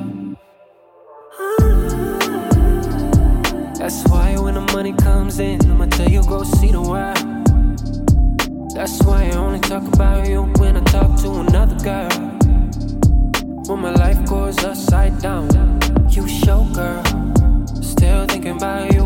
That's 3.77 4.03
why 4.07 4.35
when 4.39 4.55
the 4.55 4.61
money 4.73 4.91
comes 4.91 5.37
in, 5.39 5.61
I'ma 5.69 5.85
tell 5.85 6.09
you 6.09 6.23
go 6.23 6.43
see 6.43 6.71
the 6.71 6.81
world. 6.81 7.17
That's 8.73 9.03
why 9.03 9.29
I 9.29 9.35
only 9.37 9.59
talk 9.59 9.83
about 9.93 10.27
you 10.27 10.43
when 10.57 10.77
I 10.77 10.83
talk 10.85 11.19
to 11.21 11.31
another 11.45 11.77
girl. 11.83 12.09
When 13.67 13.79
my 13.81 13.93
life 13.93 14.25
goes 14.25 14.57
upside 14.63 15.21
down, 15.21 15.49
you 16.09 16.27
show 16.27 16.63
girl. 16.73 17.03
Still 17.83 18.25
thinking 18.25 18.57
about 18.57 18.93
you 18.93 18.96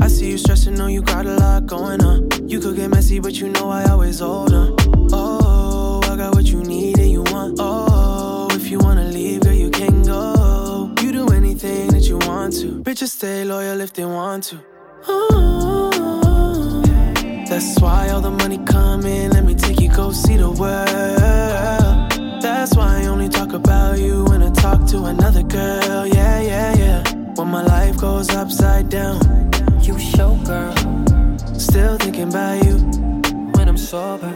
I 0.00 0.08
see 0.08 0.30
you 0.30 0.38
stressing, 0.38 0.74
know 0.74 0.86
you 0.86 1.02
got 1.02 1.26
a 1.26 1.34
lot 1.36 1.66
going 1.66 2.02
on. 2.04 2.28
You 2.48 2.60
could 2.60 2.76
get 2.76 2.90
messy, 2.90 3.20
but 3.20 3.34
you 3.40 3.48
know 3.48 3.70
I 3.70 3.84
always 3.90 4.20
hold 4.20 4.52
on. 4.52 4.76
Oh, 5.12 6.00
I 6.04 6.16
got 6.16 6.34
what 6.34 6.44
you 6.46 6.62
need 6.62 6.98
and 6.98 7.10
you 7.10 7.22
want. 7.22 7.56
Oh, 7.58 8.48
if 8.52 8.70
you 8.70 8.78
wanna 8.78 9.04
leave, 9.04 9.40
girl, 9.42 9.52
you 9.52 9.70
can 9.70 10.02
go. 10.02 10.92
You 11.00 11.12
do 11.12 11.28
anything 11.28 11.88
that 11.88 12.02
you 12.02 12.18
want 12.18 12.54
to. 12.60 12.82
Bitches 12.82 13.10
stay 13.10 13.44
loyal 13.44 13.80
if 13.80 13.92
they 13.92 14.04
want 14.04 14.44
to. 14.44 14.58
Oh, 15.08 16.82
that's 17.48 17.78
why 17.80 18.08
all 18.10 18.20
the 18.20 18.30
money 18.30 18.58
come 18.58 19.04
in. 19.06 19.30
Let 19.30 19.44
me 19.44 19.54
take 19.54 19.80
you 19.80 19.88
go 19.88 20.12
see 20.12 20.36
the 20.36 20.50
world. 20.50 22.42
That's 22.42 22.74
why 22.76 23.02
I 23.02 23.06
only 23.06 23.28
talk 23.28 23.52
about 23.52 23.98
you 23.98 24.24
when 24.24 24.42
I 24.42 24.50
talk 24.50 24.86
to 24.88 25.04
another 25.04 25.42
girl. 25.42 26.06
Yeah, 26.06 26.40
yeah, 26.40 26.76
yeah. 26.76 27.02
When 27.36 27.48
my 27.48 27.62
life 27.62 27.96
goes 27.96 28.30
upside 28.30 28.88
down, 28.88 29.18
You 29.82 29.98
show 29.98 30.36
girl 30.44 30.74
still 31.58 31.98
thinking 31.98 32.28
about 32.28 32.64
you. 32.64 32.76
when 33.56 33.68
I'm 33.68 33.76
sober. 33.76 34.32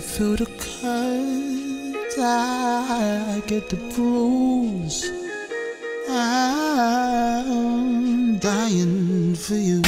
Feel 0.00 0.36
the 0.36 0.46
cut, 0.46 2.18
I 2.20 3.42
get 3.46 3.68
the 3.70 3.76
bruise. 3.94 5.10
I'm 6.10 7.58
dying 8.38 9.34
for 9.34 9.54
you. 9.54 9.82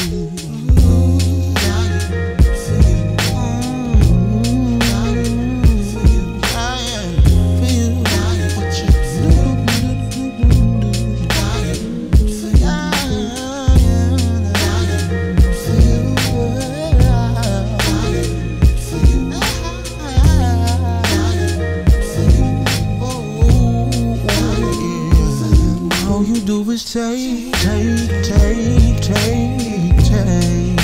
Is 26.80 26.92
take, 26.92 27.52
take, 27.54 28.22
take, 28.22 29.00
take, 29.00 29.96
take. 30.04 30.78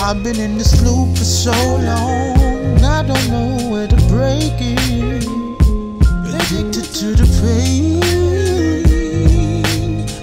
I've 0.00 0.22
been 0.22 0.38
in 0.38 0.58
this 0.58 0.82
loop 0.82 1.16
for 1.16 1.24
so 1.24 1.52
long, 1.52 2.84
I 2.84 3.02
don't 3.06 3.30
know 3.30 3.70
where 3.70 3.86
to 3.88 3.96
break 4.08 4.52
it. 4.58 5.24
Addicted 6.34 6.84
to 7.00 7.14
the 7.14 7.26
pain, 7.42 8.00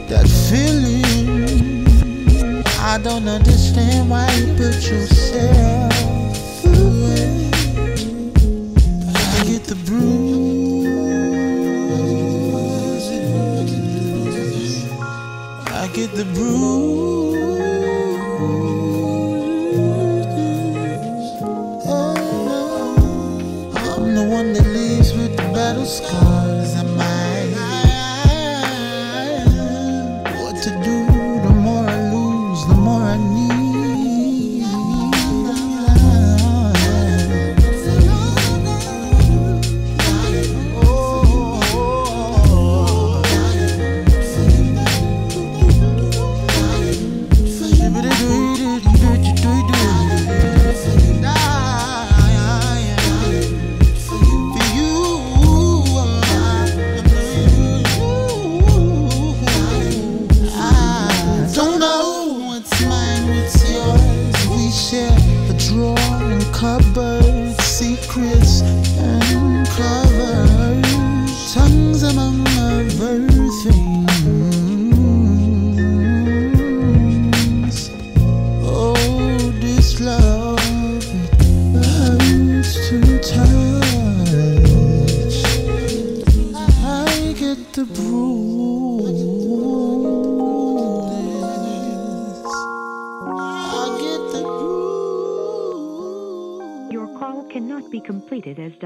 that 0.07 0.27
feeling. 0.49 1.85
I 2.79 2.97
don't 2.99 3.27
understand 3.27 4.09
why 4.09 4.31
you 4.35 4.47
put 4.55 4.89
yourself 4.89 5.86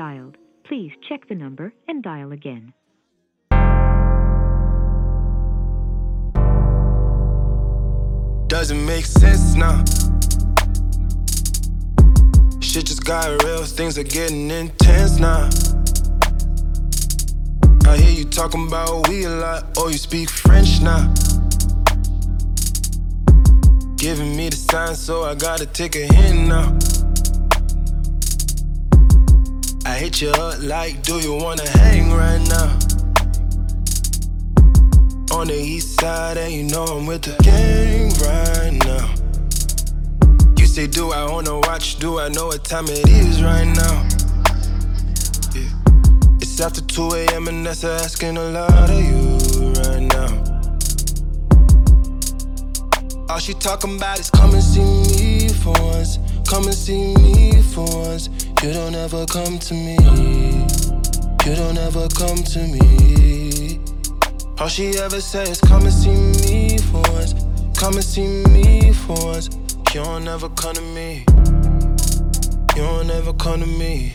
dialed. 0.01 0.35
Please 0.63 0.91
check 1.07 1.27
the 1.29 1.35
number 1.35 1.71
and 1.87 2.01
dial 2.01 2.31
again. 2.31 2.73
Doesn't 8.47 8.83
make 8.83 9.05
sense 9.05 9.53
now. 9.53 9.83
Shit 12.61 12.85
just 12.87 13.05
got 13.05 13.43
real, 13.43 13.63
things 13.63 13.99
are 13.99 14.09
getting 14.19 14.49
intense 14.49 15.19
now. 15.19 15.49
I 17.85 17.97
hear 17.97 18.15
you 18.21 18.25
talking 18.25 18.65
about 18.67 19.07
we 19.07 19.25
a 19.25 19.29
lot, 19.29 19.65
oh, 19.77 19.89
you 19.89 19.99
speak 19.99 20.31
French 20.31 20.81
now. 20.81 21.13
Giving 23.97 24.35
me 24.35 24.49
the 24.49 24.55
sign, 24.55 24.95
so 24.95 25.21
I 25.21 25.35
gotta 25.35 25.67
take 25.67 25.95
a 25.95 26.05
hint 26.11 26.47
now. 26.47 26.79
Hit 30.01 30.19
you 30.19 30.31
up 30.31 30.59
like, 30.63 31.03
do 31.03 31.19
you 31.19 31.35
wanna 31.35 31.69
hang 31.77 32.11
right 32.11 32.41
now? 32.49 32.69
On 35.31 35.45
the 35.45 35.53
east 35.53 35.99
side, 35.99 36.37
and 36.37 36.51
you 36.51 36.63
know 36.63 36.85
I'm 36.85 37.05
with 37.05 37.21
the 37.21 37.35
gang 37.43 38.09
right 38.25 38.73
now. 38.89 39.13
You 40.57 40.65
say, 40.65 40.87
do 40.87 41.11
I 41.11 41.31
wanna 41.31 41.59
watch? 41.59 41.99
Do 41.99 42.19
I 42.19 42.29
know 42.29 42.47
what 42.47 42.65
time 42.65 42.85
it 42.87 43.07
is 43.09 43.43
right 43.43 43.67
now? 43.67 44.07
Yeah. 45.53 45.69
It's 46.41 46.59
after 46.59 46.81
2 46.81 47.11
a.m. 47.13 47.47
and 47.47 47.63
that's 47.63 47.83
asking 47.83 48.37
a 48.37 48.49
lot 48.57 48.89
of 48.89 48.99
you 48.99 49.37
right 49.83 50.01
now. 50.01 50.31
All 53.29 53.37
she 53.37 53.53
talking 53.53 53.97
about 53.97 54.19
is 54.19 54.31
come 54.31 54.55
and 54.55 54.63
see 54.63 54.81
me 54.81 55.49
for 55.49 55.73
once. 55.73 56.17
Come 56.49 56.63
and 56.63 56.73
see 56.73 57.13
me 57.17 57.61
for 57.61 57.85
once. 57.85 58.40
You 58.63 58.73
don't 58.73 58.93
ever 58.93 59.25
come 59.25 59.57
to 59.57 59.73
me. 59.73 59.93
You 61.45 61.55
don't 61.55 61.79
ever 61.79 62.07
come 62.09 62.43
to 62.43 62.59
me. 62.67 63.79
All 64.59 64.67
she 64.67 64.89
ever 64.99 65.19
says, 65.19 65.59
come 65.59 65.81
and 65.81 65.91
see 65.91 66.11
me 66.11 66.77
for 66.77 67.01
once. 67.11 67.33
Come 67.75 67.95
and 67.95 68.03
see 68.03 68.27
me 68.49 68.93
for 68.93 69.15
once. 69.25 69.49
You 69.95 70.03
don't 70.03 70.27
ever 70.27 70.47
come 70.49 70.75
to 70.75 70.81
me. 70.81 71.25
You 72.75 72.83
don't 72.83 73.09
ever 73.09 73.33
come 73.33 73.61
to 73.61 73.65
me. 73.65 74.13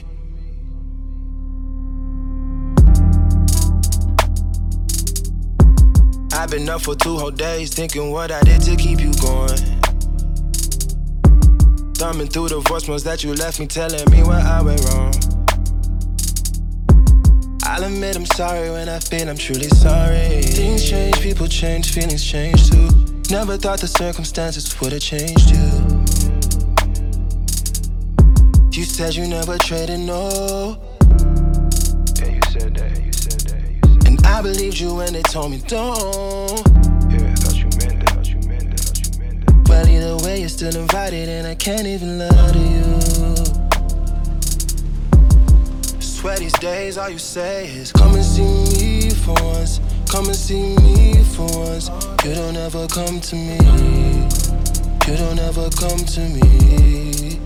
I've 6.32 6.50
been 6.50 6.68
up 6.68 6.82
for 6.82 6.94
two 6.94 7.16
whole 7.18 7.32
days 7.32 7.74
thinking 7.74 8.12
what 8.12 8.30
I 8.30 8.40
did 8.42 8.61
to 8.62 8.76
keep 8.76 9.00
you 9.00 9.12
going. 9.14 9.76
Thumbing 12.07 12.29
through 12.29 12.51
the 12.51 12.61
voicemails 12.61 13.03
that 13.03 13.25
you 13.25 13.35
left 13.35 13.59
me 13.59 13.66
telling 13.66 14.09
me 14.12 14.23
where 14.23 14.38
I 14.38 14.62
went 14.62 14.81
wrong. 14.85 15.12
I'll 17.64 17.83
admit 17.83 18.14
I'm 18.14 18.24
sorry 18.26 18.70
when 18.70 18.89
I 18.89 19.01
feel 19.01 19.28
I'm 19.28 19.37
truly 19.37 19.66
sorry. 19.66 20.41
Things 20.43 20.89
change, 20.89 21.20
people 21.20 21.49
change, 21.49 21.93
feelings 21.93 22.24
change 22.24 22.70
too. 22.70 22.89
Never 23.28 23.57
thought 23.57 23.80
the 23.80 23.89
circumstances 23.89 24.80
would 24.80 24.93
have 24.93 25.01
changed 25.01 25.51
you. 25.51 25.66
You 28.70 28.85
said 28.85 29.16
you 29.16 29.26
never 29.26 29.59
traded, 29.59 29.99
no. 29.99 30.78
Yeah, 32.20 32.30
you 32.30 32.41
said 32.53 32.76
that, 32.76 33.05
you 33.05 33.12
said 33.12 33.41
that, 33.41 33.74
you 33.74 33.83
said 33.83 33.99
that. 33.99 34.07
And 34.07 34.24
I 34.24 34.43
believed 34.43 34.78
you 34.78 34.95
when 34.95 35.12
they 35.12 35.22
told 35.22 35.51
me 35.51 35.59
don't. 35.66 36.76
Well, 39.77 39.89
either 39.91 40.16
way, 40.24 40.41
you're 40.41 40.49
still 40.49 40.74
invited, 40.74 41.29
and 41.29 41.47
I 41.47 41.55
can't 41.55 41.87
even 41.87 42.18
lie 42.18 42.53
to 42.53 42.59
you. 42.59 42.99
Swear 46.01 46.39
these 46.39 46.55
days, 46.55 46.97
all 46.97 47.11
you 47.11 47.18
say 47.18 47.66
is 47.66 47.93
come 47.93 48.14
and 48.14 48.24
see 48.24 48.49
me 48.72 49.11
for 49.11 49.35
once. 49.43 49.81
Come 50.11 50.24
and 50.29 50.35
see 50.35 50.74
me 50.77 51.22
for 51.35 51.47
once. 51.59 51.91
You 52.24 52.35
don't 52.35 52.57
ever 52.57 52.87
come 52.87 53.20
to 53.20 53.37
me. 53.37 53.59
You 55.07 55.16
don't 55.18 55.39
ever 55.41 55.68
come 55.68 55.99
to 55.99 56.20
me. 56.20 57.39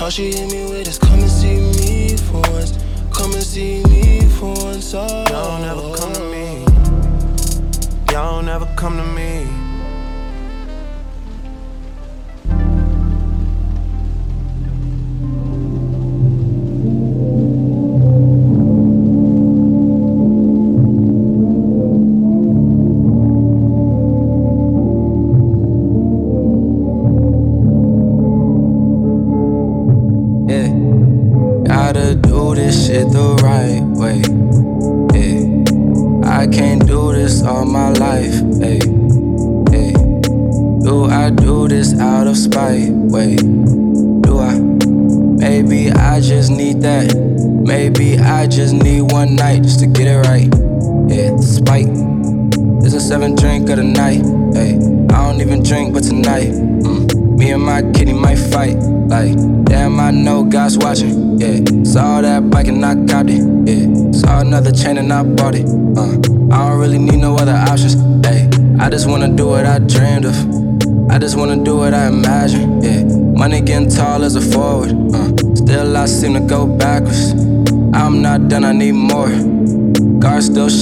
All 0.00 0.10
she 0.10 0.32
hit 0.32 0.50
me 0.50 0.64
with 0.68 0.88
is 0.88 0.98
come 0.98 1.20
and 1.20 1.30
see 1.30 1.60
me 1.78 2.16
for 2.16 2.42
once. 2.50 2.72
Come 3.12 3.32
and 3.32 3.44
see 3.44 3.80
me 3.84 4.22
for 4.40 4.54
once. 4.54 4.92
Oh. 4.92 5.24
Y'all 5.30 5.60
never 5.60 5.96
come 5.96 6.12
to 6.14 6.24
me. 6.34 6.64
Oh. 6.66 8.10
Y'all 8.10 8.42
never 8.42 8.66
come 8.74 8.96
to 8.96 9.04
me. 9.04 9.63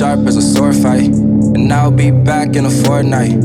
Sharp 0.03 0.27
as 0.27 0.37
a 0.37 0.43
sword 0.43 0.75
fight. 0.75 1.11
And 1.55 1.73
I'll 1.73 1.93
be 1.93 2.11
back 2.11 2.57
in 2.57 2.67
a 2.67 2.71
fortnight. 2.71 3.39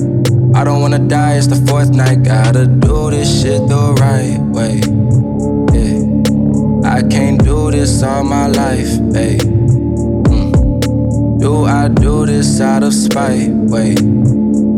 I 0.56 0.64
don't 0.64 0.82
wanna 0.82 0.98
die, 0.98 1.36
it's 1.36 1.46
the 1.46 1.60
fourth 1.68 1.92
night. 1.92 2.24
Gotta 2.24 2.66
do 2.66 3.12
this 3.12 3.30
shit 3.42 3.62
the 3.70 3.94
right 4.02 4.40
way. 4.58 4.82
Yeah. 5.78 6.96
I 6.96 7.04
can't 7.08 7.44
do 7.44 7.70
this 7.70 8.02
all 8.02 8.24
my 8.24 8.48
life, 8.48 8.90
hey. 9.14 9.38
Mm. 10.34 11.40
Do 11.40 11.66
I 11.66 11.90
do 11.90 12.26
this 12.26 12.60
out 12.60 12.82
of 12.82 12.94
spite? 12.96 13.52
Wait, 13.74 14.00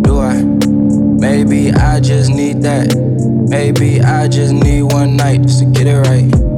do 0.03 0.19
I? 0.19 0.43
Maybe 1.27 1.71
I 1.71 2.01
just 2.01 2.29
need 2.29 2.61
that. 2.63 2.93
Maybe 3.49 4.01
I 4.01 4.27
just 4.27 4.53
need 4.53 4.81
one 4.81 5.15
night 5.15 5.43
just 5.43 5.59
to 5.59 5.65
get 5.65 5.87
it 5.87 5.99
right. 6.09 6.48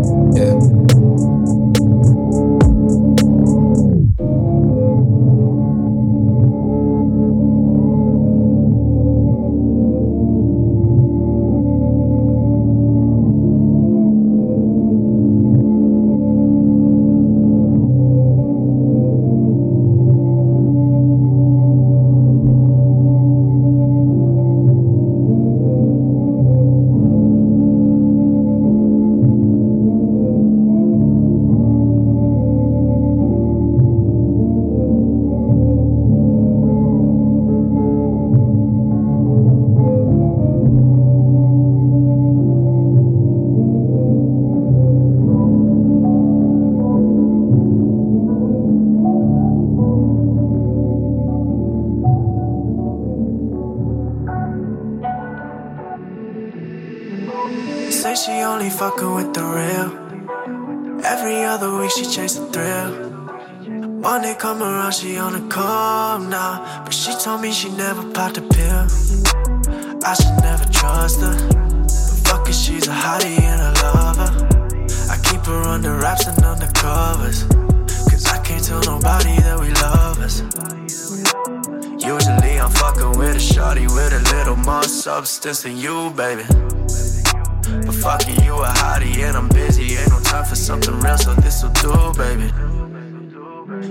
Something 90.72 90.99
real, 91.01 91.17
so 91.17 91.34
this'll 91.36 91.69
do, 91.84 91.91
baby. 92.15 92.47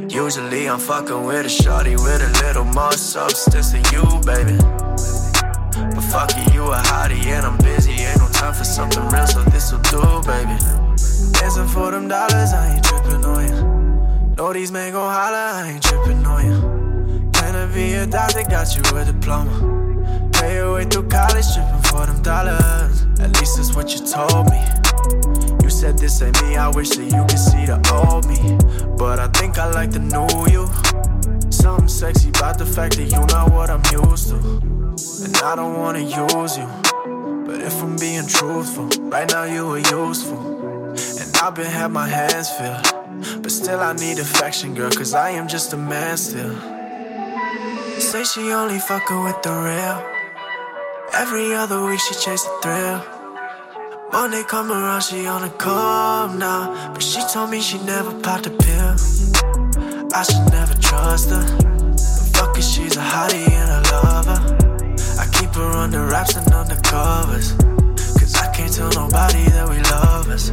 Usually 0.08 0.66
I'm 0.66 0.78
fucking 0.78 1.24
with 1.24 1.44
a 1.44 1.48
shorty 1.50 1.94
with 1.94 2.22
a 2.22 2.30
little 2.42 2.64
more 2.64 2.92
substance 2.92 3.72
than 3.72 3.84
you, 3.92 4.04
baby. 4.24 4.56
But 5.94 6.04
fuck 6.10 6.30
it, 6.36 6.54
you 6.54 6.64
a 6.64 6.80
hottie 6.90 7.26
and 7.26 7.44
I'm 7.44 7.58
busy. 7.58 7.92
Ain't 7.92 8.18
no 8.18 8.28
time 8.28 8.54
for 8.54 8.64
something 8.64 9.06
real, 9.10 9.26
so 9.26 9.42
this'll 9.52 9.78
do, 9.92 10.00
baby. 10.24 10.56
Dancing 11.36 11.68
for 11.68 11.90
them 11.90 12.08
dollars, 12.08 12.52
I 12.54 12.74
ain't 12.74 12.84
tripping 12.84 13.24
on 13.26 13.42
you. 13.48 14.34
Know 14.36 14.52
these 14.54 14.72
men 14.72 14.92
gon' 14.92 15.12
holler, 15.12 15.36
I 15.36 15.72
ain't 15.72 15.82
tripping 15.82 16.24
on 16.24 16.46
you. 16.46 17.30
Can 17.34 17.56
I 17.56 17.66
be 17.74 17.92
a 17.92 18.06
doctor, 18.06 18.42
got 18.44 18.74
you 18.74 18.82
a 18.96 19.04
diploma. 19.04 19.52
Pay 20.32 20.54
your 20.54 20.74
way 20.76 20.84
through 20.86 21.08
college, 21.08 21.44
tripping 21.52 21.82
for 21.90 22.06
them 22.06 22.22
dollars. 22.22 23.04
At 23.20 23.38
least 23.38 23.58
that's 23.58 23.74
what 23.76 23.92
you 23.92 24.00
told 24.06 24.50
me 24.50 24.89
said 25.80 25.96
this 25.96 26.20
ain't 26.20 26.42
me, 26.42 26.56
I 26.56 26.68
wish 26.68 26.90
that 26.90 27.04
you 27.04 27.22
could 27.24 27.38
see 27.38 27.64
the 27.64 27.80
old 27.96 28.28
me. 28.28 28.36
But 28.98 29.18
I 29.18 29.28
think 29.28 29.56
I 29.56 29.64
like 29.70 29.90
the 29.90 29.98
new 29.98 30.28
you. 30.52 30.68
Something 31.50 31.88
sexy 31.88 32.28
about 32.28 32.58
the 32.58 32.66
fact 32.66 32.96
that 32.98 33.04
you 33.04 33.22
know 33.32 33.46
what 33.56 33.70
I'm 33.70 33.80
used 33.88 34.28
to. 34.28 34.36
And 35.24 35.34
I 35.38 35.56
don't 35.56 35.78
wanna 35.78 36.00
use 36.00 36.58
you. 36.58 36.68
But 37.46 37.62
if 37.62 37.82
I'm 37.82 37.96
being 37.96 38.26
truthful, 38.26 38.88
right 39.08 39.26
now 39.30 39.44
you 39.44 39.70
are 39.72 39.78
useful. 39.78 40.40
And 41.20 41.28
I've 41.40 41.54
been 41.54 41.64
had 41.64 41.90
my 41.92 42.06
hands 42.06 42.50
filled. 42.50 43.42
But 43.42 43.50
still 43.50 43.80
I 43.80 43.94
need 43.94 44.18
affection, 44.18 44.74
girl, 44.74 44.90
cause 44.90 45.14
I 45.14 45.30
am 45.30 45.48
just 45.48 45.72
a 45.72 45.78
man 45.78 46.18
still. 46.18 46.60
Say 47.98 48.24
she 48.24 48.52
only 48.52 48.80
fucking 48.80 49.24
with 49.24 49.40
the 49.42 49.54
real. 49.66 49.98
Every 51.14 51.54
other 51.54 51.82
week 51.86 52.00
she 52.00 52.14
chase 52.16 52.44
the 52.44 52.58
thrill. 52.62 53.19
Monday 54.12 54.42
come 54.42 54.72
around, 54.72 55.02
she 55.02 55.24
on 55.26 55.44
a 55.44 55.50
come 55.50 56.38
now. 56.38 56.92
But 56.92 57.02
she 57.02 57.20
told 57.32 57.50
me 57.50 57.61
she 57.61 57.78
never 57.84 58.12
popped 58.20 58.46
a 58.46 58.50
pill. 58.50 58.96
I 60.12 60.22
should 60.24 60.50
never 60.50 60.74
trust 60.74 61.30
her. 61.30 61.42
Fuck 62.34 62.58
it, 62.58 62.62
she's 62.62 62.96
a 62.96 63.00
hottie 63.00 63.48
and 63.48 63.70
a 63.70 63.90
lover. 63.92 64.38
I 65.16 65.26
keep 65.38 65.54
her 65.54 65.70
under 65.76 66.06
wraps 66.06 66.34
and 66.34 66.52
under 66.52 66.74
covers. 66.82 67.52
Cause 68.18 68.34
I 68.34 68.52
can't 68.52 68.72
tell 68.72 68.90
nobody 68.90 69.44
that 69.50 69.68
we 69.68 69.78
love 69.94 70.28
us. 70.28 70.50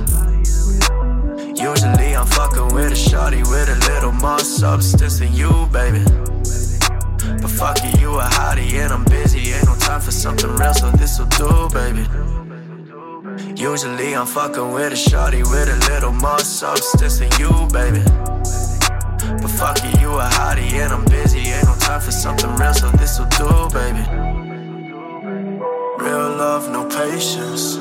Usually 1.59 2.15
I'm 2.15 2.27
fucking 2.27 2.75
with 2.75 2.91
a 2.91 2.95
shorty 2.95 3.41
with 3.41 3.69
a 3.69 3.79
little 3.91 4.11
more 4.11 4.39
substance 4.39 5.17
than 5.17 5.33
you, 5.33 5.67
baby. 5.73 6.03
But 7.41 7.49
fuck 7.49 7.77
it, 7.81 7.99
you 7.99 8.19
a 8.19 8.23
hottie 8.23 8.73
and 8.73 8.93
I'm 8.93 9.03
busy. 9.05 9.51
Ain't 9.51 9.65
no 9.65 9.75
time 9.77 10.01
for 10.01 10.11
something 10.11 10.55
real, 10.57 10.73
so 10.75 10.91
this'll 10.91 11.25
do, 11.25 11.69
baby. 11.73 12.46
Usually 13.57 14.15
I'm 14.15 14.27
fucking 14.27 14.71
with 14.71 14.93
a 14.93 14.95
shorty 14.95 15.41
with 15.41 15.67
a 15.67 15.77
little 15.89 16.11
more 16.11 16.37
substance 16.37 17.17
than 17.17 17.31
you, 17.39 17.49
baby. 17.73 18.03
But 19.41 19.49
fuck 19.49 19.79
it, 19.83 19.99
you 19.99 20.11
a 20.13 20.29
hottie 20.29 20.73
and 20.73 20.93
I'm 20.93 21.03
busy. 21.05 21.39
Ain't 21.39 21.65
no 21.65 21.73
time 21.77 21.99
for 21.99 22.11
something 22.11 22.55
real, 22.57 22.71
so 22.75 22.91
this'll 22.91 23.25
do, 23.25 23.47
baby. 23.73 24.05
Real 25.97 26.29
love, 26.37 26.69
no 26.71 26.85
patience. 26.85 27.77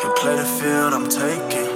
Can 0.00 0.12
play 0.16 0.34
the 0.34 0.48
field 0.58 0.94
I'm 0.94 1.08
taking. 1.08 1.70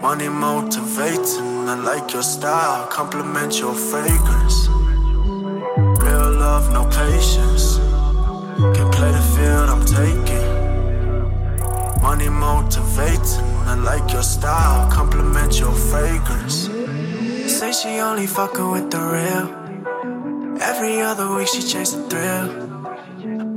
Money 0.00 0.28
motivating, 0.28 1.68
I 1.68 1.74
like 1.74 2.12
your 2.12 2.22
style, 2.22 2.86
compliment 2.86 3.58
your 3.58 3.74
fragrance. 3.74 4.68
Real 6.06 6.30
love, 6.38 6.72
no 6.72 6.84
patience. 6.84 7.78
Can 8.76 8.88
play 8.92 9.10
the 9.10 9.24
field 9.34 9.68
I'm 9.70 9.84
taking. 9.84 10.57
Money 12.02 12.28
motivating, 12.28 13.44
I 13.66 13.74
like 13.74 14.12
your 14.12 14.22
style, 14.22 14.90
compliment 14.90 15.58
your 15.58 15.72
fragrance. 15.72 16.68
Say 17.52 17.72
she 17.72 17.98
only 18.00 18.26
fucking 18.26 18.70
with 18.70 18.90
the 18.90 19.00
real. 19.00 20.60
Every 20.62 21.00
other 21.00 21.34
week 21.34 21.48
she 21.48 21.62
chase 21.62 21.92
the 21.92 22.02
thrill. 22.08 22.68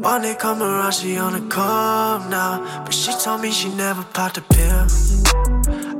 Monday 0.01 0.35
come 0.35 0.61
around, 0.63 0.93
she 0.93 1.17
on 1.17 1.35
a 1.35 1.47
come 1.49 2.29
now. 2.29 2.83
But 2.83 2.93
she 2.93 3.11
told 3.23 3.41
me 3.41 3.51
she 3.51 3.69
never 3.75 4.03
popped 4.13 4.37
a 4.37 4.41
pill. 4.41 4.87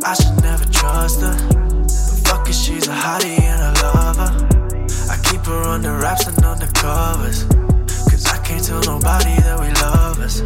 I 0.04 0.14
should 0.16 0.42
never 0.42 0.66
trust 0.66 1.22
her. 1.22 1.36
But 1.50 2.22
fuck 2.26 2.50
it, 2.50 2.54
she's 2.54 2.88
a 2.88 2.92
hottie 2.92 3.40
and 3.40 3.62
a 3.62 3.82
lover. 3.84 4.32
I 5.10 5.18
keep 5.30 5.42
her 5.46 5.64
under 5.64 5.96
wraps 5.98 6.26
and 6.26 6.44
under 6.44 6.68
covers. 6.68 7.44
Cause 8.10 8.26
I 8.26 8.38
can't 8.44 8.64
tell 8.64 8.82
nobody 8.82 9.36
that 9.42 9.60
we 9.60 9.70
love 9.86 10.20
us. 10.20 10.42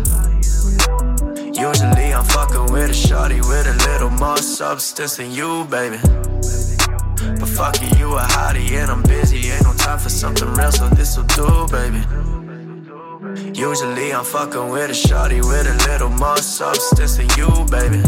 Usually 1.58 2.14
I'm 2.14 2.26
fucking 2.26 2.74
with 2.74 2.89
a 2.89 2.93
shorty 2.93 3.39
with 3.39 3.66
a 3.66 3.74
little 3.88 4.10
more 4.10 4.36
substance 4.38 5.16
than 5.16 5.32
you, 5.32 5.64
baby. 5.72 5.97
But 7.39 7.47
fuck 7.47 7.82
it, 7.82 7.97
you 7.97 8.14
a 8.14 8.20
hottie 8.20 8.72
and 8.72 8.91
I'm 8.91 9.01
busy. 9.03 9.51
Ain't 9.51 9.64
no 9.64 9.74
time 9.74 9.99
for 9.99 10.10
something 10.10 10.53
real, 10.53 10.72
so 10.74 10.89
this'll 10.89 11.24
do, 11.24 11.66
baby. 11.72 12.03
Usually 13.58 14.12
I'm 14.12 14.26
fucking 14.26 14.68
with 14.68 14.91
a 14.91 14.93
shorty 14.93 15.39
with 15.39 15.66
a 15.66 15.76
little 15.89 16.10
more 16.10 16.38
substance 16.38 17.16
than 17.16 17.30
you, 17.38 17.47
baby. 17.72 18.01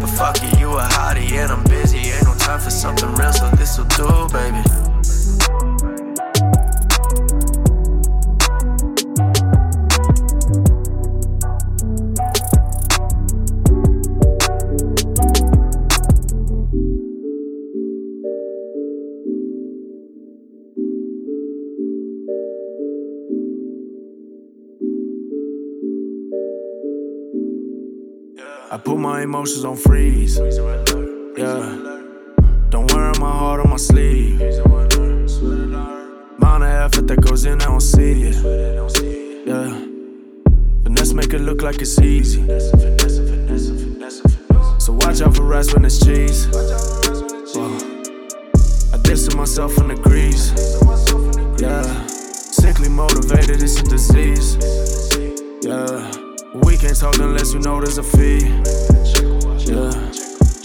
But 0.00 0.10
fuck 0.16 0.36
it, 0.42 0.58
you 0.58 0.70
a 0.72 0.82
hottie 0.82 1.32
and 1.32 1.52
I'm 1.52 1.64
busy. 1.64 1.98
Ain't 1.98 2.24
no 2.24 2.34
time 2.36 2.60
for 2.60 2.70
something 2.70 3.12
real, 3.14 3.32
so 3.34 3.50
this'll 3.50 3.84
do, 3.84 4.28
baby. 4.32 4.62
Emotions 29.26 29.64
on 29.64 29.76
freeze. 29.76 30.38
Yeah. 30.38 31.64
Don't 32.70 32.92
wear 32.92 33.12
my 33.18 33.32
heart 33.40 33.60
on 33.60 33.70
my 33.70 33.76
sleeve. 33.76 34.40
Amount 36.38 36.62
of 36.62 36.70
effort 36.70 37.08
that 37.08 37.20
goes 37.22 37.44
in, 37.44 37.60
I 37.60 37.64
don't 37.64 37.80
see 37.80 38.22
it. 38.30 38.36
Yeah. 39.44 39.70
Finesse 40.84 41.12
make 41.12 41.32
it 41.34 41.40
look 41.40 41.60
like 41.62 41.80
it's 41.80 41.98
easy. 41.98 42.46
So 44.78 44.92
watch 44.92 45.20
out 45.20 45.34
for 45.34 45.42
rats 45.42 45.74
when 45.74 45.84
it's 45.84 45.98
cheese. 45.98 46.46
Whoa. 46.52 47.78
I 48.94 48.98
distance 49.02 49.34
myself 49.34 49.72
from 49.74 49.88
the 49.88 49.96
grease. 49.96 50.52
Yeah. 51.60 52.06
Sickly 52.06 52.88
motivated, 52.88 53.60
it's 53.60 53.80
a 53.80 53.82
disease. 53.82 54.56
Yeah. 55.62 56.25
We 56.54 56.76
can't 56.76 56.98
talk 56.98 57.18
unless 57.18 57.52
you 57.52 57.60
know 57.60 57.80
there's 57.80 57.98
a 57.98 58.02
fee. 58.02 58.46
Yeah. 59.66 60.12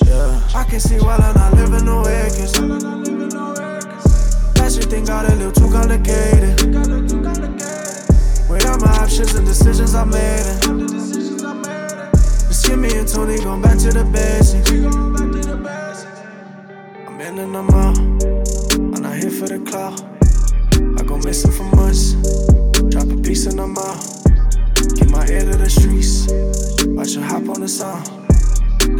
Yeah. 0.06 0.50
I 0.56 0.64
can 0.70 0.80
see 0.80 1.00
while 1.00 1.22
I'm 1.22 1.36
not 1.36 1.54
living 1.54 1.86
no 1.86 2.02
shit 4.72 4.86
think 4.86 5.08
got 5.08 5.30
a 5.30 5.36
little 5.36 5.52
too 5.52 5.70
complicated. 5.70 6.62
Weigh 8.50 8.64
out 8.66 8.80
my 8.80 8.92
options 9.00 9.36
and 9.36 9.46
decisions 9.46 9.96
I 9.96 10.06
made. 10.06 10.46
It. 10.46 10.62
Just 12.48 12.66
give 12.68 12.80
me 12.80 12.98
and 12.98 13.08
Tony 13.08 13.38
going 13.38 13.62
back 13.62 13.78
to 13.80 13.92
the 13.92 14.06
basics. 14.06 14.72
I'm 17.08 17.20
in 17.20 17.40
and 17.40 17.58
I'm 17.58 17.70
out. 17.70 17.98
I'm 18.78 19.02
not 19.02 19.18
here 19.18 19.32
for 19.32 19.48
the 19.48 19.60
clout. 19.70 20.02
I 21.00 21.04
go 21.04 21.18
missing 21.18 21.52
for 21.52 21.64
months. 21.76 22.14
Drop 22.90 23.10
a 23.12 23.22
piece 23.22 23.46
and 23.48 23.60
I'm 23.60 23.78
out. 23.78 24.21
Get 24.96 25.10
my 25.10 25.26
ear 25.28 25.42
to 25.42 25.58
the 25.58 25.70
streets. 25.70 26.28
Watch 26.88 27.16
her 27.16 27.22
hop 27.22 27.48
on 27.50 27.62
the 27.62 27.68
sound. 27.68 28.08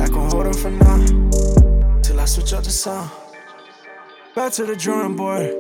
I 0.02 0.08
can 0.08 0.30
hold 0.30 0.46
her 0.46 0.54
for 0.54 0.72
now. 0.72 0.98
Till 2.02 2.20
I 2.20 2.26
switch 2.26 2.54
up 2.54 2.64
the 2.64 2.70
sound. 2.70 3.10
Back 4.36 4.54
to 4.54 4.66
the 4.66 4.76
drawing 4.76 5.16
board. 5.16 5.54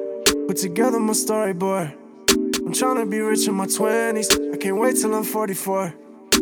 Put 0.47 0.57
together 0.57 0.99
my 0.99 1.13
storyboard. 1.13 1.93
I'm 2.29 2.73
tryna 2.73 3.09
be 3.09 3.19
rich 3.19 3.47
in 3.47 3.55
my 3.55 3.65
20s. 3.65 4.53
I 4.53 4.57
can't 4.57 4.77
wait 4.77 4.95
till 4.95 5.13
I'm 5.13 5.23
44. 5.23 5.93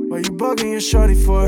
What 0.09 0.25
you 0.25 0.35
bugging 0.35 0.71
your 0.71 0.81
shorty 0.81 1.15
for? 1.15 1.47